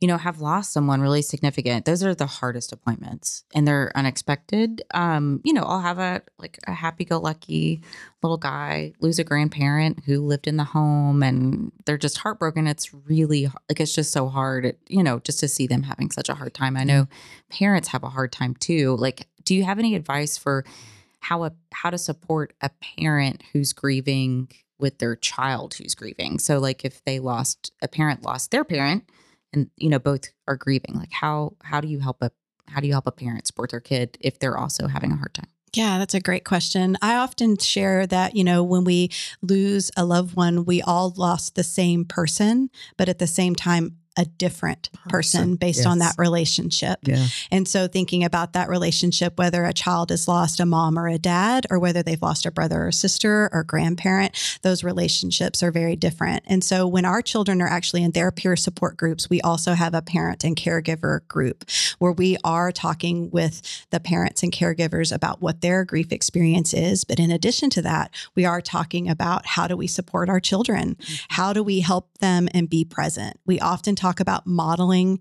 you 0.00 0.08
know, 0.08 0.18
have 0.18 0.40
lost 0.40 0.72
someone 0.72 1.00
really 1.00 1.22
significant. 1.22 1.86
Those 1.86 2.02
are 2.02 2.14
the 2.14 2.26
hardest 2.26 2.72
appointments, 2.72 3.44
and 3.54 3.66
they're 3.66 3.90
unexpected. 3.94 4.82
Um, 4.92 5.40
you 5.44 5.52
know, 5.52 5.62
I'll 5.62 5.80
have 5.80 5.98
a 5.98 6.22
like 6.38 6.58
a 6.66 6.72
happy-go-lucky 6.72 7.80
little 8.22 8.36
guy 8.36 8.92
lose 9.00 9.18
a 9.18 9.24
grandparent 9.24 10.04
who 10.04 10.20
lived 10.20 10.46
in 10.46 10.56
the 10.56 10.64
home, 10.64 11.22
and 11.22 11.72
they're 11.86 11.98
just 11.98 12.18
heartbroken. 12.18 12.66
It's 12.66 12.92
really 12.92 13.46
like 13.68 13.80
it's 13.80 13.94
just 13.94 14.12
so 14.12 14.28
hard, 14.28 14.76
you 14.88 15.02
know, 15.02 15.20
just 15.20 15.40
to 15.40 15.48
see 15.48 15.66
them 15.66 15.84
having 15.84 16.10
such 16.10 16.28
a 16.28 16.34
hard 16.34 16.54
time. 16.54 16.76
I 16.76 16.84
know 16.84 17.08
parents 17.50 17.88
have 17.88 18.04
a 18.04 18.10
hard 18.10 18.32
time 18.32 18.54
too. 18.54 18.96
Like, 18.96 19.28
do 19.44 19.54
you 19.54 19.64
have 19.64 19.78
any 19.78 19.94
advice 19.94 20.36
for? 20.36 20.64
how 21.20 21.42
a 21.42 21.52
how 21.72 21.90
to 21.90 21.98
support 21.98 22.52
a 22.60 22.70
parent 22.98 23.42
who's 23.52 23.72
grieving 23.72 24.48
with 24.78 24.98
their 24.98 25.16
child 25.16 25.74
who's 25.74 25.94
grieving. 25.94 26.38
So 26.38 26.58
like 26.58 26.84
if 26.84 27.04
they 27.04 27.18
lost 27.18 27.72
a 27.82 27.88
parent 27.88 28.22
lost 28.22 28.50
their 28.50 28.64
parent 28.64 29.04
and 29.52 29.70
you 29.76 29.88
know 29.88 29.98
both 29.98 30.30
are 30.48 30.56
grieving, 30.56 30.94
like 30.94 31.12
how 31.12 31.54
how 31.62 31.80
do 31.80 31.88
you 31.88 32.00
help 32.00 32.22
a 32.22 32.30
how 32.68 32.80
do 32.80 32.86
you 32.86 32.92
help 32.92 33.06
a 33.06 33.12
parent 33.12 33.46
support 33.46 33.70
their 33.70 33.80
kid 33.80 34.18
if 34.20 34.38
they're 34.38 34.58
also 34.58 34.88
having 34.88 35.12
a 35.12 35.16
hard 35.16 35.34
time? 35.34 35.48
Yeah, 35.74 35.98
that's 35.98 36.14
a 36.14 36.20
great 36.20 36.44
question. 36.44 36.96
I 37.02 37.16
often 37.16 37.58
share 37.58 38.06
that, 38.06 38.34
you 38.34 38.44
know, 38.44 38.62
when 38.62 38.84
we 38.84 39.10
lose 39.42 39.90
a 39.96 40.04
loved 40.04 40.34
one, 40.34 40.64
we 40.64 40.80
all 40.80 41.12
lost 41.16 41.54
the 41.54 41.64
same 41.64 42.04
person, 42.04 42.70
but 42.96 43.08
at 43.08 43.18
the 43.18 43.26
same 43.26 43.54
time, 43.54 43.98
a 44.16 44.24
different 44.24 44.90
person, 45.08 45.56
based 45.56 45.86
on 45.86 45.98
that 45.98 46.14
relationship. 46.18 46.98
Yeah. 47.02 47.26
And 47.50 47.68
so 47.68 47.86
thinking 47.86 48.24
about 48.24 48.54
that 48.54 48.68
relationship, 48.68 49.38
whether 49.38 49.64
a 49.64 49.72
child 49.72 50.10
has 50.10 50.26
lost 50.26 50.58
a 50.60 50.66
mom 50.66 50.98
or 50.98 51.08
a 51.08 51.18
dad, 51.18 51.66
or 51.70 51.78
whether 51.78 52.02
they've 52.02 52.22
lost 52.22 52.46
a 52.46 52.50
brother 52.50 52.86
or 52.86 52.92
sister 52.92 53.50
or 53.52 53.62
grandparent, 53.62 54.58
those 54.62 54.82
relationships 54.82 55.62
are 55.62 55.70
very 55.70 55.96
different. 55.96 56.44
And 56.46 56.64
so 56.64 56.86
when 56.86 57.04
our 57.04 57.20
children 57.20 57.60
are 57.60 57.68
actually 57.68 58.02
in 58.02 58.12
their 58.12 58.30
peer 58.32 58.56
support 58.56 58.96
groups, 58.96 59.28
we 59.28 59.40
also 59.42 59.74
have 59.74 59.94
a 59.94 60.02
parent 60.02 60.44
and 60.44 60.56
caregiver 60.56 61.26
group 61.28 61.64
where 61.98 62.12
we 62.12 62.36
are 62.44 62.72
talking 62.72 63.30
with 63.30 63.86
the 63.90 64.00
parents 64.00 64.42
and 64.42 64.52
caregivers 64.52 65.14
about 65.14 65.42
what 65.42 65.60
their 65.60 65.84
grief 65.84 66.12
experience 66.12 66.72
is. 66.72 67.04
But 67.04 67.18
in 67.18 67.30
addition 67.30 67.70
to 67.70 67.82
that, 67.82 68.12
we 68.34 68.44
are 68.44 68.60
talking 68.60 69.08
about 69.08 69.46
how 69.46 69.66
do 69.66 69.76
we 69.76 69.86
support 69.86 70.28
our 70.28 70.40
children? 70.40 70.94
Mm-hmm. 70.94 71.14
How 71.28 71.52
do 71.52 71.62
we 71.62 71.80
help 71.80 72.16
them 72.18 72.48
and 72.54 72.70
be 72.70 72.84
present? 72.84 73.38
We 73.44 73.60
often 73.60 73.94
talk 73.94 74.05
about 74.20 74.46
modeling 74.46 75.20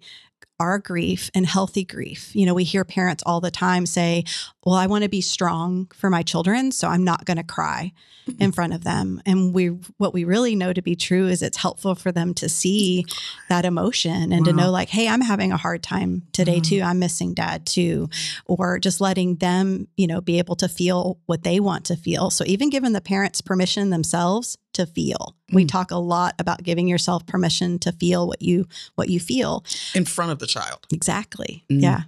our 0.60 0.80
grief 0.80 1.30
and 1.34 1.46
healthy 1.46 1.84
grief. 1.84 2.34
You 2.36 2.46
know, 2.46 2.54
we 2.54 2.64
hear 2.64 2.86
parents 2.86 3.24
all 3.26 3.42
the 3.42 3.52
time 3.52 3.86
say, 3.86 4.24
Well, 4.66 4.76
I 4.76 4.88
want 4.88 5.04
to 5.04 5.10
be 5.10 5.22
strong 5.22 5.88
for 5.94 6.10
my 6.10 6.24
children, 6.24 6.72
so 6.72 6.88
I'm 6.88 7.04
not 7.04 7.26
going 7.26 7.38
to 7.38 7.44
cry 7.44 7.92
mm-hmm. 8.28 8.42
in 8.42 8.52
front 8.54 8.74
of 8.74 8.84
them. 8.84 9.22
And 9.26 9.54
we 9.54 9.68
what 9.98 10.14
we 10.14 10.24
really 10.24 10.56
know 10.56 10.72
to 10.72 10.82
be 10.82 10.96
true 10.96 11.28
is 11.28 11.42
it's 11.42 11.58
helpful 11.58 11.94
for 11.96 12.12
them 12.12 12.34
to 12.36 12.48
see 12.48 13.06
that 13.50 13.66
emotion 13.66 14.32
and 14.32 14.46
to 14.46 14.54
know 14.54 14.72
like, 14.72 14.90
hey, 14.90 15.10
I'm 15.10 15.22
having 15.22 15.52
a 15.52 15.58
hard 15.58 15.84
time 15.84 16.24
today 16.32 16.56
Wow. 16.56 16.62
too. 16.64 16.76
Mm-hmm. 16.78 16.88
I'm 16.88 17.00
missing 17.00 17.34
dad 17.34 17.66
too. 17.66 18.10
Or 18.46 18.80
just 18.80 19.02
letting 19.02 19.36
them, 19.36 19.88
you 19.98 20.08
know, 20.08 20.22
be 20.22 20.40
able 20.40 20.56
to 20.58 20.70
feel 20.70 21.20
what 21.26 21.44
they 21.44 21.60
want 21.60 21.86
to 21.86 21.98
feel. 21.98 22.30
So 22.30 22.46
even 22.48 22.70
giving 22.70 22.94
the 22.94 23.02
parents 23.02 23.42
permission 23.42 23.90
themselves 23.90 24.58
to 24.76 24.86
feel. 24.86 25.36
We 25.52 25.66
Mm. 25.66 25.70
talk 25.70 25.92
a 25.92 25.98
lot 25.98 26.36
about 26.40 26.64
giving 26.64 26.88
yourself 26.88 27.26
permission 27.26 27.80
to 27.80 27.92
feel 27.92 28.28
what 28.28 28.42
you 28.42 28.68
what 28.96 29.10
you 29.10 29.20
feel. 29.20 29.64
In 29.94 30.06
front 30.06 30.32
of 30.32 30.40
the 30.40 30.48
child. 30.48 30.86
Exactly. 30.92 31.66
Mm. 31.70 31.82
Yeah. 31.82 32.02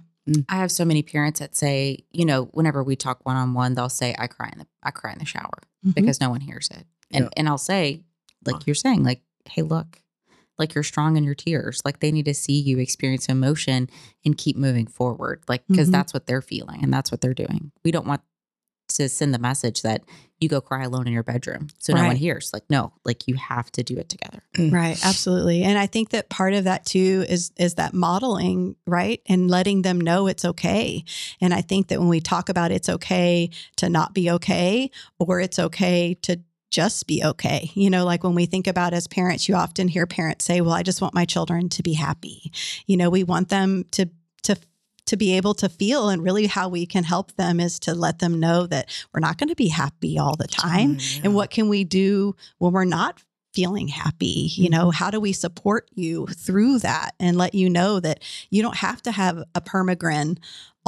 I 0.50 0.56
have 0.56 0.70
so 0.70 0.84
many 0.84 1.02
parents 1.02 1.40
that 1.40 1.56
say, 1.56 2.04
you 2.12 2.24
know, 2.26 2.44
whenever 2.52 2.82
we 2.84 2.96
talk 2.96 3.24
one 3.24 3.36
on 3.36 3.54
one, 3.54 3.74
they'll 3.74 3.88
say, 3.88 4.14
"I 4.18 4.26
cry 4.26 4.50
in 4.52 4.58
the 4.58 4.66
I 4.82 4.90
cry 4.90 5.12
in 5.12 5.18
the 5.18 5.24
shower 5.24 5.62
Mhm. 5.86 5.94
because 5.94 6.20
no 6.20 6.28
one 6.30 6.42
hears 6.42 6.68
it," 6.70 6.86
and 7.10 7.24
Yeah. 7.24 7.30
and 7.36 7.48
I'll 7.48 7.56
say, 7.58 8.02
like 8.46 8.66
you're 8.66 8.74
saying, 8.74 9.04
like, 9.04 9.22
"Hey, 9.50 9.62
look, 9.62 10.02
like 10.58 10.74
you're 10.74 10.84
strong 10.84 11.16
in 11.16 11.24
your 11.24 11.34
tears. 11.34 11.80
Like 11.84 12.00
they 12.00 12.12
need 12.12 12.26
to 12.26 12.34
see 12.34 12.60
you 12.60 12.78
experience 12.78 13.26
emotion 13.26 13.88
and 14.24 14.36
keep 14.36 14.56
moving 14.56 14.86
forward, 14.86 15.42
like 15.48 15.66
because 15.66 15.88
Mhm. 15.88 15.92
that's 15.92 16.12
what 16.12 16.26
they're 16.26 16.42
feeling 16.42 16.82
and 16.82 16.92
that's 16.92 17.10
what 17.10 17.20
they're 17.22 17.32
doing. 17.32 17.72
We 17.84 17.90
don't 17.90 18.06
want 18.06 18.20
to 18.96 19.08
send 19.08 19.32
the 19.32 19.38
message 19.38 19.80
that 19.82 20.02
you 20.40 20.48
go 20.48 20.60
cry 20.60 20.84
alone 20.84 21.06
in 21.06 21.12
your 21.12 21.22
bedroom 21.22 21.68
so 21.78 21.92
no 21.92 22.04
one 22.04 22.16
hears. 22.16 22.52
Like, 22.52 22.64
no, 22.70 22.92
like 23.04 23.26
you 23.26 23.34
have 23.34 23.70
to 23.72 23.82
do 23.82 23.96
it 23.96 24.08
together. 24.08 24.42
Mm. 24.54 24.72
Right, 24.72 24.98
absolutely. 25.04 25.62
And 25.62 25.78
I 25.78 25.86
think 25.86 26.10
that 26.10 26.28
part 26.28 26.54
of 26.54 26.64
that 26.64 26.86
too 26.86 27.24
is 27.28 27.50
is 27.56 27.74
that 27.74 27.94
modeling, 27.94 28.76
right? 28.86 29.20
And 29.26 29.50
letting 29.50 29.82
them 29.82 30.00
know 30.00 30.26
it's 30.26 30.44
okay. 30.44 31.04
And 31.40 31.52
I 31.52 31.60
think 31.60 31.88
that 31.88 31.98
when 31.98 32.08
we 32.08 32.20
talk 32.20 32.48
about 32.48 32.70
it's 32.70 32.88
okay 32.88 33.50
to 33.76 33.88
not 33.88 34.14
be 34.14 34.30
okay 34.32 34.90
or 35.18 35.40
it's 35.40 35.58
okay 35.58 36.14
to 36.22 36.40
just 36.70 37.06
be 37.06 37.24
okay. 37.24 37.70
You 37.74 37.90
know, 37.90 38.04
like 38.04 38.22
when 38.22 38.34
we 38.34 38.46
think 38.46 38.66
about 38.66 38.92
as 38.92 39.06
parents, 39.06 39.48
you 39.48 39.54
often 39.54 39.88
hear 39.88 40.06
parents 40.06 40.44
say, 40.44 40.60
"Well, 40.60 40.74
I 40.74 40.82
just 40.82 41.00
want 41.00 41.14
my 41.14 41.24
children 41.24 41.68
to 41.70 41.82
be 41.82 41.94
happy." 41.94 42.52
You 42.86 42.96
know, 42.96 43.10
we 43.10 43.24
want 43.24 43.48
them 43.48 43.84
to 43.92 44.08
to 44.42 44.56
to 45.08 45.16
be 45.16 45.36
able 45.36 45.54
to 45.54 45.68
feel 45.68 46.08
and 46.08 46.22
really 46.22 46.46
how 46.46 46.68
we 46.68 46.86
can 46.86 47.04
help 47.04 47.32
them 47.36 47.60
is 47.60 47.78
to 47.80 47.94
let 47.94 48.18
them 48.18 48.38
know 48.38 48.66
that 48.66 48.88
we're 49.12 49.20
not 49.20 49.38
going 49.38 49.48
to 49.48 49.56
be 49.56 49.68
happy 49.68 50.18
all 50.18 50.36
the 50.36 50.46
time. 50.46 50.98
and 51.24 51.34
what 51.34 51.50
can 51.50 51.68
we 51.68 51.84
do 51.84 52.34
when 52.58 52.72
we're 52.72 52.84
not 52.84 53.22
feeling 53.54 53.88
happy? 53.88 54.50
You 54.52 54.68
mm-hmm. 54.68 54.74
know 54.74 54.90
how 54.90 55.10
do 55.10 55.18
we 55.18 55.32
support 55.32 55.88
you 55.94 56.26
through 56.26 56.80
that 56.80 57.14
and 57.18 57.36
let 57.36 57.54
you 57.54 57.68
know 57.68 58.00
that 58.00 58.22
you 58.50 58.62
don't 58.62 58.76
have 58.76 59.02
to 59.02 59.10
have 59.10 59.42
a 59.54 59.60
permagrin 59.60 60.38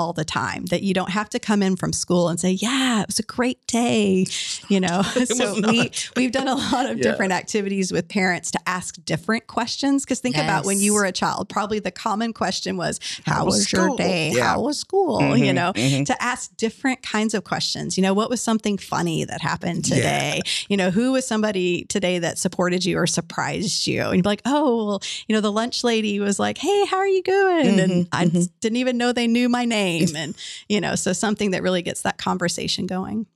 all 0.01 0.13
the 0.13 0.25
time 0.25 0.65
that 0.73 0.83
you 0.83 0.93
don't 0.95 1.11
have 1.11 1.29
to 1.29 1.39
come 1.39 1.63
in 1.63 1.77
from 1.77 1.93
school 1.93 2.29
and 2.31 2.41
say 2.41 2.51
yeah 2.53 3.03
it 3.03 3.07
was 3.07 3.19
a 3.19 3.29
great 3.39 3.61
day 3.67 4.27
you 4.69 4.81
know 4.81 5.03
so 5.25 5.55
we, 5.69 5.91
we've 6.17 6.33
done 6.33 6.49
a 6.49 6.55
lot 6.55 6.87
of 6.91 6.97
Yeah. 6.99 7.05
different 7.11 7.33
activities 7.33 7.93
with 7.93 8.09
parents 8.09 8.51
to 8.53 8.59
ask 8.67 8.97
different 9.05 9.47
questions 9.47 10.05
because 10.05 10.21
think 10.21 10.37
about 10.39 10.65
when 10.65 10.81
you 10.81 10.93
were 10.95 11.05
a 11.05 11.13
child 11.13 11.49
probably 11.49 11.79
the 11.79 11.91
common 11.91 12.33
question 12.33 12.77
was 12.77 12.99
How 13.25 13.35
how 13.35 13.45
was 13.45 13.55
was 13.59 13.73
your 13.73 13.89
day 13.97 14.31
Yeah. 14.35 14.45
how 14.45 14.61
was 14.63 14.79
school 14.79 15.37
you 15.37 15.53
Mhm, 15.53 15.55
know 15.61 15.73
mhm. 15.75 16.05
to 16.07 16.15
ask 16.23 16.57
different 16.57 17.03
kinds 17.03 17.35
of 17.35 17.45
questions. 17.45 17.97
You 17.99 18.03
know, 18.03 18.15
what 18.21 18.29
was 18.31 18.41
something 18.41 18.77
funny 18.79 19.25
that 19.25 19.41
happened 19.41 19.83
Yeah. 19.89 19.97
today? 19.97 20.43
You 20.71 20.77
know, 20.77 20.91
who 20.91 21.13
was 21.13 21.25
somebody 21.27 21.85
today 21.97 22.19
that 22.25 22.39
supported 22.39 22.85
you 22.85 22.95
or 23.03 23.07
surprised 23.07 23.87
you? 23.87 24.03
And 24.03 24.17
you'd 24.17 24.23
be 24.23 24.29
like, 24.35 24.43
oh, 24.45 24.87
well, 24.87 25.01
you 25.27 25.35
know, 25.35 25.41
the 25.41 25.53
lunch 25.61 25.83
lady 25.85 26.15
was 26.21 26.39
like, 26.47 26.59
hey, 26.59 26.81
how 26.87 26.99
are 27.05 27.13
you 27.17 27.23
doing? 27.23 27.67
Mhm, 27.77 27.83
And 27.85 28.09
I 28.13 28.27
mhm. 28.27 28.49
didn't 28.61 28.77
even 28.85 28.97
know 29.01 29.13
they 29.13 29.27
knew 29.37 29.49
my 29.49 29.65
name. 29.65 29.90
And, 30.17 30.37
you 30.69 30.81
know, 30.81 30.95
so 30.95 31.13
something 31.13 31.53
that 31.53 31.63
really 31.63 31.83
gets 31.83 32.03
that 32.03 32.19
conversation 32.19 32.87
going. 32.87 33.27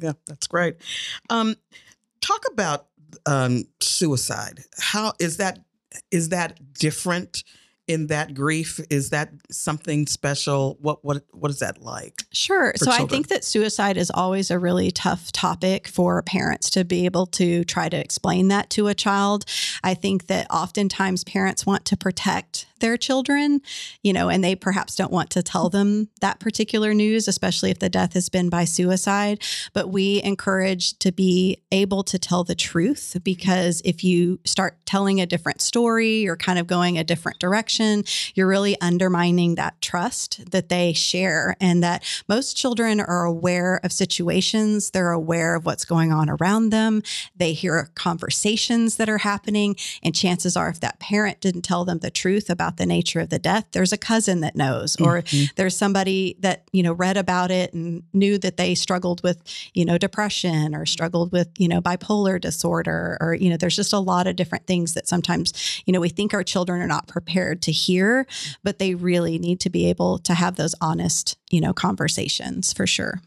Yeah, 0.00 0.12
that's 0.26 0.46
great. 0.46 0.76
Um, 1.30 1.56
talk 2.20 2.44
about 2.50 2.86
um, 3.26 3.64
suicide. 3.80 4.64
How 4.78 5.12
is 5.18 5.38
that? 5.38 5.60
Is 6.10 6.30
that 6.30 6.74
different 6.74 7.42
in 7.86 8.08
that 8.08 8.34
grief? 8.34 8.80
Is 8.90 9.10
that 9.10 9.30
something 9.50 10.06
special? 10.06 10.76
What 10.80 11.04
what 11.04 11.24
what 11.32 11.50
is 11.50 11.60
that 11.60 11.80
like? 11.82 12.22
Sure. 12.32 12.72
So 12.76 12.90
I 12.90 13.06
think 13.06 13.28
that 13.28 13.44
suicide 13.44 13.96
is 13.96 14.10
always 14.12 14.50
a 14.50 14.58
really 14.58 14.90
tough 14.90 15.32
topic 15.32 15.86
for 15.86 16.20
parents 16.22 16.70
to 16.70 16.84
be 16.84 17.04
able 17.04 17.26
to 17.26 17.64
try 17.64 17.88
to 17.88 17.96
explain 17.96 18.48
that 18.48 18.70
to 18.70 18.88
a 18.88 18.94
child. 18.94 19.44
I 19.82 19.94
think 19.94 20.26
that 20.26 20.46
oftentimes 20.50 21.24
parents 21.24 21.64
want 21.64 21.84
to 21.86 21.96
protect 21.96 22.66
their 22.80 22.96
children, 22.96 23.60
you 24.02 24.12
know, 24.12 24.28
and 24.28 24.42
they 24.42 24.54
perhaps 24.54 24.94
don't 24.94 25.12
want 25.12 25.30
to 25.30 25.42
tell 25.42 25.68
them 25.68 26.08
that 26.20 26.40
particular 26.40 26.94
news, 26.94 27.28
especially 27.28 27.70
if 27.70 27.78
the 27.78 27.88
death 27.88 28.14
has 28.14 28.28
been 28.28 28.48
by 28.48 28.64
suicide. 28.64 29.42
But 29.72 29.90
we 29.90 30.22
encourage 30.22 30.98
to 30.98 31.12
be 31.12 31.62
able 31.72 32.02
to 32.04 32.18
tell 32.18 32.44
the 32.44 32.54
truth 32.54 33.16
because 33.22 33.82
if 33.84 34.04
you 34.04 34.40
start 34.44 34.78
telling 34.86 35.20
a 35.20 35.26
different 35.26 35.60
story 35.60 36.26
or 36.26 36.36
kind 36.36 36.58
of 36.58 36.66
going 36.66 36.98
a 36.98 37.04
different 37.04 37.38
direction, 37.38 38.04
you're 38.34 38.46
really 38.46 38.80
undermining 38.80 39.54
that 39.54 39.80
trust 39.80 40.50
that 40.50 40.68
they 40.68 40.92
share 40.92 41.56
and 41.60 41.82
that 41.82 42.04
most 42.28 42.56
children 42.56 43.00
are 43.00 43.24
aware 43.24 43.80
of 43.82 43.92
situations, 43.92 44.90
they're 44.90 45.12
aware 45.12 45.54
of 45.54 45.64
what's 45.64 45.84
going 45.84 46.12
on 46.12 46.28
around 46.28 46.70
them, 46.70 47.02
they 47.36 47.52
hear 47.52 47.88
conversations 47.94 48.96
that 48.96 49.08
are 49.08 49.18
happening, 49.18 49.76
and 50.02 50.14
chances 50.14 50.56
are 50.56 50.68
if 50.68 50.80
that 50.80 50.98
parent 50.98 51.40
didn't 51.40 51.62
tell 51.62 51.84
them 51.84 51.98
the 51.98 52.10
truth 52.10 52.50
about 52.50 52.65
the 52.74 52.86
nature 52.86 53.20
of 53.20 53.28
the 53.28 53.38
death, 53.38 53.66
there's 53.70 53.92
a 53.92 53.96
cousin 53.96 54.40
that 54.40 54.56
knows 54.56 54.96
or 55.00 55.22
Mhm. 55.22 55.54
there's 55.54 55.76
somebody 55.76 56.36
that 56.40 56.64
you 56.72 56.82
know 56.82 56.92
read 56.92 57.16
about 57.16 57.52
it 57.52 57.72
and 57.72 58.02
knew 58.12 58.38
that 58.38 58.56
they 58.56 58.74
struggled 58.74 59.22
with 59.22 59.38
you 59.74 59.84
know 59.84 59.98
depression 59.98 60.74
or 60.74 60.84
struggled 60.86 61.30
with 61.30 61.48
you 61.58 61.68
know 61.68 61.80
bipolar 61.80 62.40
disorder 62.40 63.16
or 63.20 63.34
you 63.34 63.48
know 63.48 63.56
there's 63.56 63.76
just 63.76 63.92
a 63.92 63.98
lot 63.98 64.26
of 64.26 64.34
different 64.34 64.66
things 64.66 64.94
that 64.94 65.06
sometimes 65.06 65.52
you 65.86 65.92
know 65.92 66.00
we 66.00 66.08
think 66.08 66.34
our 66.34 66.42
children 66.42 66.80
are 66.82 66.88
not 66.88 67.06
prepared 67.06 67.62
to 67.62 67.70
hear 67.70 68.26
but 68.64 68.78
they 68.78 68.94
really 68.94 69.38
need 69.38 69.60
to 69.60 69.70
be 69.70 69.88
able 69.88 70.18
to 70.18 70.34
have 70.34 70.56
those 70.56 70.74
honest 70.80 71.36
you 71.50 71.60
know 71.60 71.72
conversations 71.72 72.72
for 72.72 72.86
sure 72.86 73.20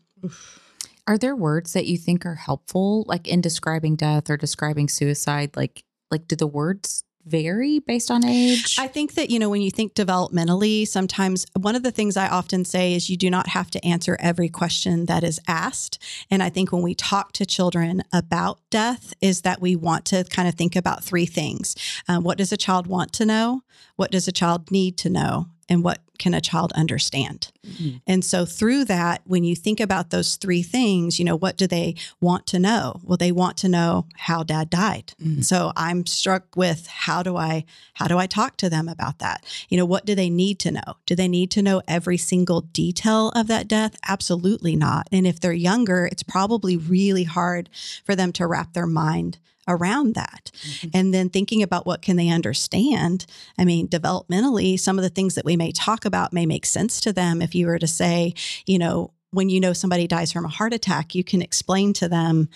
Are 1.08 1.18
there 1.18 1.36
words 1.36 1.74
that 1.74 1.88
you 1.88 1.98
think 1.98 2.24
are 2.26 2.36
helpful, 2.36 3.04
like 3.08 3.28
in 3.28 3.42
describing 3.42 3.96
death 3.96 4.30
or 4.30 4.38
describing 4.38 4.88
suicide? 4.88 5.58
Like, 5.58 5.84
like 6.12 6.28
do 6.28 6.36
the 6.36 6.46
words 6.46 7.04
vary 7.30 7.80
based 7.80 8.12
on 8.12 8.26
age? 8.26 8.76
I 8.80 8.88
think 8.88 9.14
that, 9.14 9.30
you 9.30 9.40
know, 9.40 9.50
when 9.50 9.62
you 9.62 9.72
think 9.72 9.94
developmentally, 9.94 10.88
sometimes 10.88 11.46
one 11.60 11.76
of 11.76 11.84
the 11.84 11.92
things 11.92 12.18
I 12.18 12.28
often 12.28 12.66
say 12.66 12.94
is 12.94 13.10
you 13.10 13.18
do 13.18 13.30
not 13.30 13.48
have 13.48 13.70
to 13.72 13.86
answer 13.86 14.18
every 14.20 14.50
question 14.50 15.06
that 15.06 15.24
is 15.24 15.40
asked. 15.48 16.00
And 16.30 16.42
I 16.42 16.50
think 16.50 16.72
when 16.72 16.82
we 16.82 16.96
talk 16.96 17.32
to 17.34 17.46
children 17.46 18.04
about 18.12 18.60
death, 18.70 19.14
is 19.22 19.42
that 19.42 19.62
we 19.62 19.76
want 19.76 20.06
to 20.06 20.24
kind 20.26 20.48
of 20.48 20.56
think 20.56 20.76
about 20.76 21.04
three 21.04 21.26
things. 21.26 21.76
Um, 22.08 22.24
what 22.24 22.38
does 22.38 22.52
a 22.52 22.58
child 22.58 22.88
want 22.88 23.14
to 23.14 23.26
know? 23.26 23.62
What 23.96 24.12
does 24.12 24.28
a 24.28 24.32
child 24.32 24.72
need 24.72 24.98
to 24.98 25.10
know? 25.10 25.48
And 25.70 25.84
what 25.84 26.00
can 26.18 26.34
a 26.34 26.42
child 26.42 26.74
understand? 26.74 27.52
Mhm. 27.66 28.02
And 28.06 28.26
so 28.26 28.46
through 28.46 28.86
that, 28.86 29.22
when 29.26 29.44
you 29.44 29.56
think 29.56 29.80
about 29.80 30.10
those 30.10 30.36
three 30.36 30.64
things, 30.64 31.20
you 31.20 31.24
know, 31.24 31.36
what 31.38 31.56
do 31.56 31.68
they 31.68 31.96
want 32.20 32.48
to 32.48 32.60
know? 32.60 33.00
Well, 33.04 33.18
they 33.18 33.32
want 33.32 33.56
to 33.58 33.70
know 33.70 34.06
how 34.16 34.44
dad 34.44 34.70
died. 34.70 35.14
Mhm. 35.24 35.46
So 35.46 35.72
I'm 35.78 36.06
struck 36.06 36.56
with 36.56 36.88
how 36.88 37.24
do 37.24 37.38
I 37.38 37.64
how 37.94 38.08
do 38.08 38.18
I 38.18 38.28
talk 38.28 38.58
to 38.58 38.70
them 38.70 38.90
about 38.90 39.20
that? 39.20 39.46
You 39.70 39.78
know, 39.78 39.86
what 39.86 40.06
do 40.06 40.16
they 40.16 40.30
need 40.30 40.60
to 40.60 40.72
know? 40.72 40.96
Do 41.06 41.16
they 41.16 41.28
need 41.28 41.52
to 41.52 41.62
know 41.62 41.82
every 41.88 42.18
single 42.18 42.62
detail 42.62 43.30
of 43.30 43.48
that 43.48 43.68
death? 43.68 43.96
Absolutely 44.08 44.76
not. 44.76 45.08
And 45.12 45.28
if 45.28 45.40
they're 45.40 45.54
younger, 45.54 46.06
it's 46.06 46.24
probably 46.24 46.76
really 46.76 47.26
hard 47.26 47.70
for 48.06 48.16
them 48.16 48.32
to 48.34 48.48
wrap 48.48 48.74
their 48.74 48.88
mind 48.88 49.38
around 49.70 50.16
that. 50.16 50.52
Mhm. 50.64 50.92
And 50.94 51.14
then 51.14 51.30
thinking 51.30 51.64
about 51.64 51.86
what 51.86 52.02
can 52.02 52.18
they 52.18 52.30
understand? 52.30 53.26
I 53.58 53.64
mean, 53.64 53.88
developmentally, 53.88 54.78
some 54.80 54.98
of 54.98 55.04
the 55.04 55.10
things 55.10 55.36
that 55.36 55.46
we 55.46 55.56
may 55.56 55.72
talk 55.72 56.04
about 56.04 56.34
may 56.34 56.46
make 56.46 56.66
sense 56.66 57.00
to 57.02 57.14
them 57.14 57.42
if 57.42 57.56
you 57.56 57.68
were 57.68 57.80
to 57.80 57.88
say, 57.88 58.34
you 58.66 58.78
know, 58.80 59.12
when 59.32 59.50
you 59.50 59.60
know 59.60 59.74
somebody 59.74 60.08
dies 60.08 60.32
from 60.32 60.46
a 60.46 60.50
heart 60.50 60.74
attack, 60.74 61.14
you 61.14 61.24
can 61.24 61.42
explain 61.42 61.94
to 61.94 62.10
them, 62.10 62.50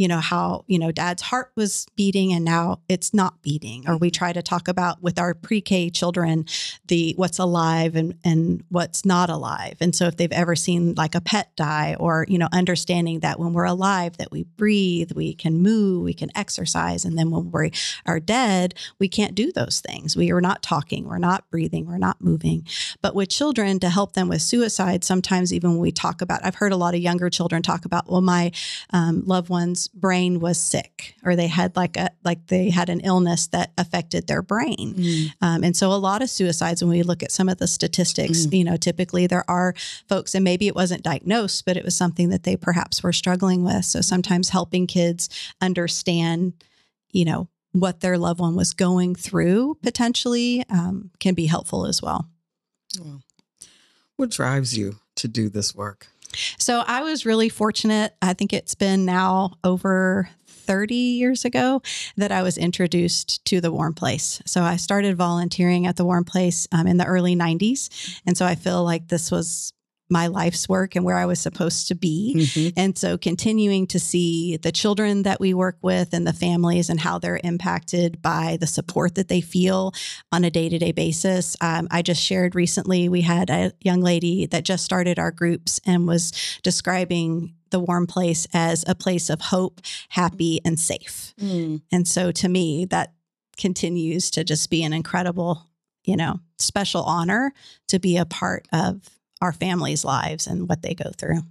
you 0.00 0.08
know, 0.08 0.18
how, 0.18 0.64
you 0.66 0.78
know, 0.78 0.90
dad's 0.90 1.20
heart 1.20 1.52
was 1.56 1.86
beating 1.94 2.32
and 2.32 2.42
now 2.42 2.80
it's 2.88 3.12
not 3.12 3.42
beating. 3.42 3.86
Or 3.86 3.98
we 3.98 4.10
try 4.10 4.32
to 4.32 4.40
talk 4.40 4.66
about 4.66 5.02
with 5.02 5.18
our 5.18 5.34
pre-K 5.34 5.90
children 5.90 6.46
the 6.86 7.12
what's 7.18 7.38
alive 7.38 7.94
and 7.94 8.14
and 8.24 8.64
what's 8.70 9.04
not 9.04 9.28
alive. 9.28 9.76
And 9.78 9.94
so 9.94 10.06
if 10.06 10.16
they've 10.16 10.32
ever 10.32 10.56
seen 10.56 10.94
like 10.94 11.14
a 11.14 11.20
pet 11.20 11.54
die 11.54 11.96
or, 12.00 12.24
you 12.28 12.38
know, 12.38 12.48
understanding 12.50 13.20
that 13.20 13.38
when 13.38 13.52
we're 13.52 13.64
alive 13.64 14.16
that 14.16 14.32
we 14.32 14.44
breathe, 14.44 15.12
we 15.12 15.34
can 15.34 15.58
move, 15.58 16.02
we 16.02 16.14
can 16.14 16.30
exercise 16.34 17.04
and 17.04 17.18
then 17.18 17.30
when 17.30 17.50
we 17.50 17.70
are 18.06 18.20
dead, 18.20 18.72
we 18.98 19.06
can't 19.06 19.34
do 19.34 19.52
those 19.52 19.82
things. 19.82 20.16
We 20.16 20.32
are 20.32 20.40
not 20.40 20.62
talking, 20.62 21.04
we're 21.04 21.18
not 21.18 21.50
breathing, 21.50 21.84
we're 21.84 21.98
not 21.98 22.22
moving. 22.22 22.66
But 23.02 23.14
with 23.14 23.28
children, 23.28 23.78
to 23.80 23.90
help 23.90 24.14
them 24.14 24.30
with 24.30 24.40
suicide, 24.40 25.04
sometimes 25.04 25.52
even 25.52 25.72
when 25.72 25.80
we 25.80 25.92
talk 25.92 26.22
about, 26.22 26.42
I've 26.42 26.54
heard 26.54 26.72
a 26.72 26.76
lot 26.78 26.94
of 26.94 27.00
younger 27.00 27.28
children 27.28 27.60
talk 27.60 27.84
about, 27.84 28.08
well, 28.10 28.22
my 28.22 28.50
um, 28.94 29.24
loved 29.26 29.50
one's 29.50 29.89
brain 29.92 30.38
was 30.38 30.60
sick, 30.60 31.14
or 31.24 31.34
they 31.34 31.48
had 31.48 31.74
like 31.76 31.96
a 31.96 32.10
like 32.24 32.46
they 32.46 32.70
had 32.70 32.88
an 32.88 33.00
illness 33.00 33.48
that 33.48 33.72
affected 33.76 34.26
their 34.26 34.42
brain. 34.42 34.94
Mhm. 34.94 35.32
Um, 35.40 35.64
and 35.64 35.76
so 35.76 35.92
a 35.92 35.98
lot 35.98 36.22
of 36.22 36.30
suicides, 36.30 36.82
when 36.82 36.90
we 36.90 37.02
look 37.02 37.22
at 37.22 37.32
some 37.32 37.48
of 37.48 37.58
the 37.58 37.66
statistics, 37.66 38.46
you 38.52 38.64
know, 38.64 38.76
typically 38.76 39.26
there 39.26 39.48
are 39.50 39.74
folks, 40.08 40.34
and 40.34 40.44
maybe 40.44 40.68
it 40.68 40.74
wasn't 40.76 41.02
diagnosed, 41.02 41.64
but 41.64 41.76
it 41.76 41.84
was 41.84 41.96
something 41.96 42.28
that 42.30 42.44
they 42.44 42.56
perhaps 42.56 43.02
were 43.02 43.12
struggling 43.12 43.64
with. 43.64 43.84
So 43.84 44.00
sometimes 44.00 44.50
helping 44.50 44.86
kids 44.86 45.28
understand, 45.60 46.52
you 47.10 47.24
know, 47.24 47.48
what 47.72 48.00
their 48.00 48.16
loved 48.18 48.40
one 48.40 48.56
was 48.56 48.72
going 48.74 49.14
through 49.14 49.76
potentially 49.82 50.64
um, 50.70 51.10
can 51.18 51.34
be 51.34 51.46
helpful 51.46 51.86
as 51.86 52.00
well. 52.00 52.28
Well, 52.98 53.22
What 54.16 54.30
drives 54.30 54.76
you 54.76 54.96
to 55.16 55.28
do 55.28 55.48
this 55.48 55.74
work? 55.74 56.08
So 56.58 56.82
I 56.86 57.02
was 57.02 57.26
really 57.26 57.48
fortunate. 57.48 58.14
I 58.22 58.34
think 58.34 58.52
it's 58.52 58.74
been 58.74 59.04
now 59.04 59.52
over 59.64 60.28
30 60.46 60.94
years 60.94 61.44
ago 61.44 61.82
that 62.16 62.30
I 62.30 62.42
was 62.42 62.56
introduced 62.56 63.44
to 63.46 63.60
the 63.60 63.72
Warm 63.72 63.94
Place. 63.94 64.40
So 64.46 64.62
I 64.62 64.76
started 64.76 65.16
volunteering 65.16 65.86
at 65.86 65.96
the 65.96 66.04
Warm 66.04 66.24
Place 66.24 66.68
um, 66.70 66.86
in 66.86 66.96
the 66.96 67.06
early 67.06 67.34
90s. 67.34 68.20
And 68.24 68.36
so 68.36 68.46
I 68.46 68.54
feel 68.54 68.84
like 68.84 69.08
this 69.08 69.30
was 69.30 69.72
my 70.10 70.26
life's 70.26 70.68
work 70.68 70.96
and 70.96 71.04
where 71.04 71.16
I 71.16 71.26
was 71.26 71.38
supposed 71.38 71.88
to 71.88 71.94
be. 71.94 72.34
Mhm. 72.36 72.72
And 72.76 72.98
so 72.98 73.16
continuing 73.16 73.86
to 73.88 73.98
see 73.98 74.56
the 74.56 74.72
children 74.72 75.22
that 75.22 75.40
we 75.40 75.54
work 75.54 75.78
with 75.82 76.12
and 76.12 76.26
the 76.26 76.32
families 76.32 76.90
and 76.90 77.00
how 77.00 77.18
they're 77.18 77.40
impacted 77.44 78.20
by 78.20 78.58
the 78.60 78.66
support 78.66 79.14
that 79.14 79.28
they 79.28 79.40
feel 79.40 79.94
on 80.32 80.44
a 80.44 80.50
day 80.50 80.68
to 80.68 80.78
day 80.78 80.92
basis. 80.92 81.56
Um, 81.60 81.88
I 81.90 82.02
just 82.02 82.22
shared 82.22 82.54
recently, 82.54 83.08
we 83.08 83.20
had 83.22 83.50
a 83.50 83.72
young 83.80 84.00
lady 84.00 84.46
that 84.46 84.64
just 84.64 84.84
started 84.84 85.18
our 85.18 85.30
groups 85.30 85.80
and 85.86 86.06
was 86.06 86.32
describing 86.62 87.54
the 87.70 87.80
warm 87.80 88.06
place 88.06 88.46
as 88.52 88.84
a 88.88 88.94
place 88.94 89.30
of 89.30 89.40
hope, 89.40 89.80
happy, 90.08 90.60
and 90.64 90.78
safe. 90.78 91.34
Mm. 91.40 91.82
And 91.92 92.08
so 92.08 92.32
to 92.32 92.48
me, 92.48 92.84
that 92.86 93.14
continues 93.56 94.30
to 94.32 94.42
just 94.42 94.70
be 94.70 94.82
an 94.82 94.92
incredible, 94.92 95.66
you 96.04 96.16
know, 96.16 96.40
special 96.58 97.02
honor 97.04 97.52
to 97.88 97.98
be 97.98 98.16
a 98.16 98.24
part 98.24 98.66
of 98.72 99.08
our 99.40 99.52
families' 99.52 100.04
lives 100.04 100.46
and 100.46 100.68
what 100.68 100.82
they 100.82 100.94
go 100.94 101.10
through. 101.16 101.42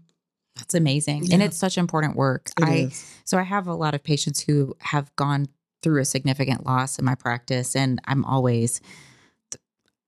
That's 0.56 0.74
amazing. 0.74 1.32
And 1.32 1.42
it's 1.42 1.58
such 1.58 1.78
important 1.78 2.16
work. 2.16 2.52
It 2.60 2.64
I 2.64 2.74
is. 2.88 3.06
so 3.24 3.38
I 3.38 3.44
have 3.44 3.68
a 3.68 3.74
lot 3.74 3.96
of 3.96 4.04
patients 4.04 4.42
who 4.42 4.76
have 4.80 5.16
gone 5.16 5.48
through 5.82 6.02
a 6.02 6.06
significant 6.06 6.66
loss 6.66 7.00
in 7.00 7.06
my 7.06 7.16
practice 7.16 7.76
and 7.76 8.02
I'm 8.06 8.26
always 8.26 8.82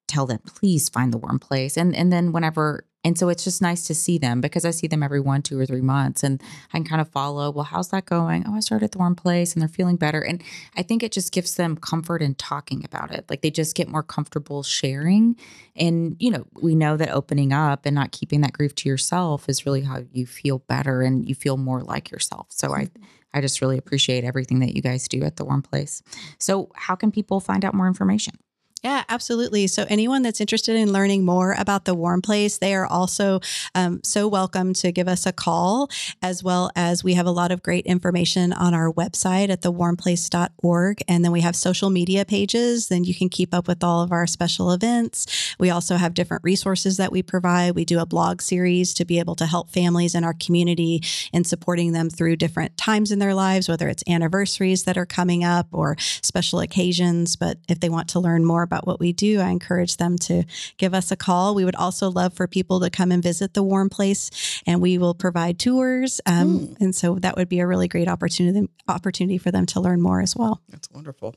tell 0.07 0.25
them 0.25 0.39
please 0.45 0.89
find 0.89 1.13
the 1.13 1.17
warm 1.17 1.39
place 1.39 1.77
and 1.77 1.95
and 1.95 2.11
then 2.11 2.33
whenever 2.33 2.83
and 3.03 3.17
so 3.17 3.29
it's 3.29 3.43
just 3.43 3.61
nice 3.61 3.87
to 3.87 3.95
see 3.95 4.17
them 4.17 4.41
because 4.41 4.63
I 4.63 4.71
see 4.71 4.87
them 4.87 5.01
every 5.01 5.19
one, 5.19 5.41
two 5.41 5.59
or 5.59 5.65
three 5.65 5.81
months 5.81 6.23
and 6.23 6.41
I 6.71 6.77
can 6.77 6.85
kind 6.85 7.01
of 7.01 7.09
follow, 7.09 7.49
well, 7.49 7.63
how's 7.63 7.89
that 7.89 8.05
going? 8.05 8.45
Oh, 8.47 8.53
I 8.53 8.59
started 8.59 8.85
at 8.85 8.91
the 8.91 8.99
warm 8.99 9.15
place 9.15 9.53
and 9.53 9.61
they're 9.61 9.69
feeling 9.69 9.95
better. 9.95 10.21
And 10.21 10.43
I 10.77 10.83
think 10.83 11.01
it 11.01 11.11
just 11.11 11.31
gives 11.31 11.55
them 11.55 11.75
comfort 11.77 12.21
in 12.21 12.35
talking 12.35 12.85
about 12.85 13.11
it. 13.11 13.25
Like 13.29 13.41
they 13.41 13.49
just 13.49 13.75
get 13.75 13.87
more 13.87 14.03
comfortable 14.03 14.61
sharing. 14.61 15.35
And, 15.75 16.15
you 16.19 16.29
know, 16.29 16.45
we 16.61 16.75
know 16.75 16.95
that 16.95 17.09
opening 17.09 17.51
up 17.51 17.85
and 17.87 17.95
not 17.95 18.11
keeping 18.11 18.41
that 18.41 18.53
grief 18.53 18.75
to 18.75 18.89
yourself 18.89 19.49
is 19.49 19.65
really 19.65 19.81
how 19.81 20.03
you 20.11 20.27
feel 20.27 20.59
better 20.59 21.01
and 21.01 21.27
you 21.27 21.33
feel 21.33 21.57
more 21.57 21.81
like 21.81 22.11
yourself. 22.11 22.47
So 22.49 22.73
I 22.73 22.85
mm-hmm. 22.85 23.03
I 23.33 23.39
just 23.39 23.61
really 23.61 23.77
appreciate 23.77 24.25
everything 24.25 24.59
that 24.59 24.75
you 24.75 24.81
guys 24.81 25.07
do 25.07 25.23
at 25.23 25.37
the 25.37 25.45
warm 25.45 25.61
place. 25.61 26.03
So 26.37 26.69
how 26.75 26.95
can 26.95 27.13
people 27.13 27.39
find 27.39 27.63
out 27.63 27.73
more 27.73 27.87
information? 27.87 28.37
Yeah, 28.83 29.03
absolutely. 29.09 29.67
So, 29.67 29.85
anyone 29.89 30.23
that's 30.23 30.41
interested 30.41 30.75
in 30.75 30.91
learning 30.91 31.23
more 31.23 31.53
about 31.55 31.85
the 31.85 31.93
Warm 31.93 32.19
Place, 32.19 32.57
they 32.57 32.73
are 32.73 32.87
also 32.87 33.39
um, 33.75 34.01
so 34.03 34.27
welcome 34.27 34.73
to 34.73 34.91
give 34.91 35.07
us 35.07 35.27
a 35.27 35.31
call, 35.31 35.87
as 36.23 36.43
well 36.43 36.71
as 36.75 37.03
we 37.03 37.13
have 37.13 37.27
a 37.27 37.31
lot 37.31 37.51
of 37.51 37.61
great 37.61 37.85
information 37.85 38.51
on 38.51 38.73
our 38.73 38.91
website 38.91 39.49
at 39.49 39.61
thewarmplace.org. 39.61 41.03
And 41.07 41.23
then 41.23 41.31
we 41.31 41.41
have 41.41 41.55
social 41.55 41.91
media 41.91 42.25
pages, 42.25 42.87
then 42.87 43.03
you 43.03 43.13
can 43.13 43.29
keep 43.29 43.53
up 43.53 43.67
with 43.67 43.83
all 43.83 44.01
of 44.01 44.11
our 44.11 44.25
special 44.25 44.71
events. 44.71 45.55
We 45.59 45.69
also 45.69 45.97
have 45.97 46.15
different 46.15 46.43
resources 46.43 46.97
that 46.97 47.11
we 47.11 47.21
provide. 47.21 47.75
We 47.75 47.85
do 47.85 47.99
a 47.99 48.07
blog 48.07 48.41
series 48.41 48.95
to 48.95 49.05
be 49.05 49.19
able 49.19 49.35
to 49.35 49.45
help 49.45 49.69
families 49.69 50.15
in 50.15 50.23
our 50.23 50.33
community 50.33 51.03
in 51.31 51.43
supporting 51.43 51.91
them 51.91 52.09
through 52.09 52.37
different 52.37 52.77
times 52.77 53.11
in 53.11 53.19
their 53.19 53.35
lives, 53.35 53.69
whether 53.69 53.87
it's 53.87 54.03
anniversaries 54.07 54.85
that 54.85 54.97
are 54.97 55.05
coming 55.05 55.43
up 55.43 55.67
or 55.71 55.97
special 55.99 56.61
occasions. 56.61 57.35
But 57.35 57.59
if 57.69 57.79
they 57.79 57.89
want 57.89 58.07
to 58.09 58.19
learn 58.19 58.43
more 58.43 58.70
about 58.71 58.87
what 58.87 58.99
we 58.99 59.11
do, 59.11 59.39
I 59.41 59.49
encourage 59.49 59.97
them 59.97 60.17
to 60.19 60.43
give 60.77 60.93
us 60.93 61.11
a 61.11 61.17
call. 61.17 61.53
We 61.53 61.65
would 61.65 61.75
also 61.75 62.09
love 62.09 62.33
for 62.33 62.47
people 62.47 62.79
to 62.79 62.89
come 62.89 63.11
and 63.11 63.21
visit 63.21 63.53
the 63.53 63.63
Warm 63.63 63.89
Place, 63.89 64.61
and 64.65 64.81
we 64.81 64.97
will 64.97 65.13
provide 65.13 65.59
tours. 65.59 66.21
Um, 66.25 66.51
Mm. 66.51 66.81
And 66.81 66.95
so 66.95 67.15
that 67.15 67.37
would 67.37 67.49
be 67.49 67.59
a 67.59 67.67
really 67.67 67.87
great 67.87 68.07
opportunity 68.07 68.67
opportunity 68.87 69.37
for 69.37 69.51
them 69.51 69.65
to 69.67 69.79
learn 69.79 70.01
more 70.01 70.21
as 70.21 70.35
well. 70.35 70.61
That's 70.69 70.89
wonderful. 70.91 71.35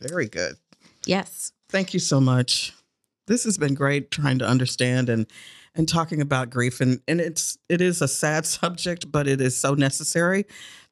Very 0.00 0.28
good. 0.28 0.56
Yes. 1.06 1.52
Thank 1.68 1.94
you 1.94 2.00
so 2.00 2.20
much. 2.20 2.72
This 3.26 3.44
has 3.44 3.58
been 3.58 3.74
great 3.74 4.10
trying 4.10 4.38
to 4.40 4.46
understand 4.46 5.08
and 5.08 5.26
and 5.74 5.88
talking 5.88 6.20
about 6.20 6.50
grief 6.50 6.80
and 6.80 7.00
and 7.06 7.20
it's 7.20 7.58
it 7.68 7.80
is 7.80 8.02
a 8.02 8.08
sad 8.08 8.44
subject 8.58 9.10
but 9.10 9.26
it 9.28 9.40
is 9.40 9.56
so 9.56 9.74
necessary 9.74 10.44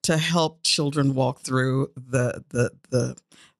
to 0.02 0.16
help 0.16 0.62
children 0.62 1.14
walk 1.14 1.40
through 1.40 1.90
the 1.96 2.44
the 2.50 2.70
the 2.90 3.16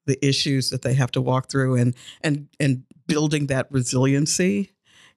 the 0.09 0.25
issues 0.25 0.71
that 0.71 0.81
they 0.81 0.93
have 0.95 1.11
to 1.11 1.21
walk 1.21 1.49
through 1.49 1.75
and 1.75 1.95
and 2.21 2.49
and 2.59 2.83
building 3.07 3.47
that 3.47 3.67
resiliency, 3.71 4.71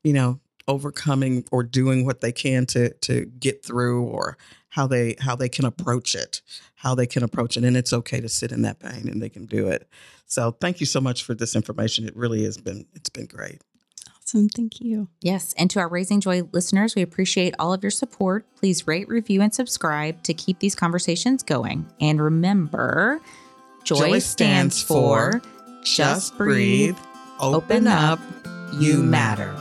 you 0.05 0.13
know, 0.13 0.39
overcoming 0.69 1.45
or 1.51 1.63
doing 1.63 2.05
what 2.05 2.21
they 2.21 2.33
can 2.33 2.67
to 2.67 2.93
to 2.95 3.27
get 3.41 3.65
through 3.65 4.05
or 4.05 4.37
how 4.69 4.87
they 4.87 5.17
how 5.21 5.35
they 5.35 5.49
can 5.49 5.65
approach 5.65 6.15
it 6.15 6.41
how 6.77 6.95
they 6.95 7.07
can 7.07 7.23
approach 7.23 7.57
it 7.57 7.65
and 7.65 7.77
it's 7.77 7.93
okay 7.93 8.21
to 8.21 8.29
sit 8.29 8.53
in 8.53 8.63
that 8.63 8.79
pain 8.79 9.09
and 9.09 9.21
they 9.21 9.29
can 9.29 9.45
do 9.45 9.67
it 9.69 9.89
so 10.25 10.53
thank 10.61 10.79
you 10.79 10.87
so 10.87 11.01
much 11.01 11.25
for 11.25 11.35
this 11.35 11.57
information 11.57 12.07
it 12.07 12.17
really 12.17 12.45
has 12.45 12.57
been 12.59 12.87
it's 12.95 13.11
been 13.11 13.27
great 13.27 13.61
Awesome. 14.25 14.49
Thank 14.49 14.81
you. 14.81 15.09
Yes. 15.21 15.53
And 15.59 15.69
to 15.71 15.81
our 15.81 15.89
Raising 15.89 16.21
Joy 16.21 16.43
listeners, 16.53 16.95
we 16.95 17.03
appreciate 17.03 17.55
all 17.59 17.73
of 17.73 17.83
your 17.83 17.91
support. 17.91 18.47
Please 18.57 18.87
rate, 18.87 19.09
review, 19.09 19.43
and 19.43 19.53
subscribe 19.53 20.23
to 20.23 20.33
keep 20.33 20.61
these 20.61 20.75
conversations 20.75 21.43
going. 21.43 21.87
And 22.01 22.23
remember, 22.23 23.21
joy, 23.85 24.19
stands 24.19 24.83
for 24.83 25.41
just 25.83 26.37
breathe, 26.37 26.97
open 27.41 27.87
up, 27.87 28.21
you 28.75 29.03
matter. 29.03 29.55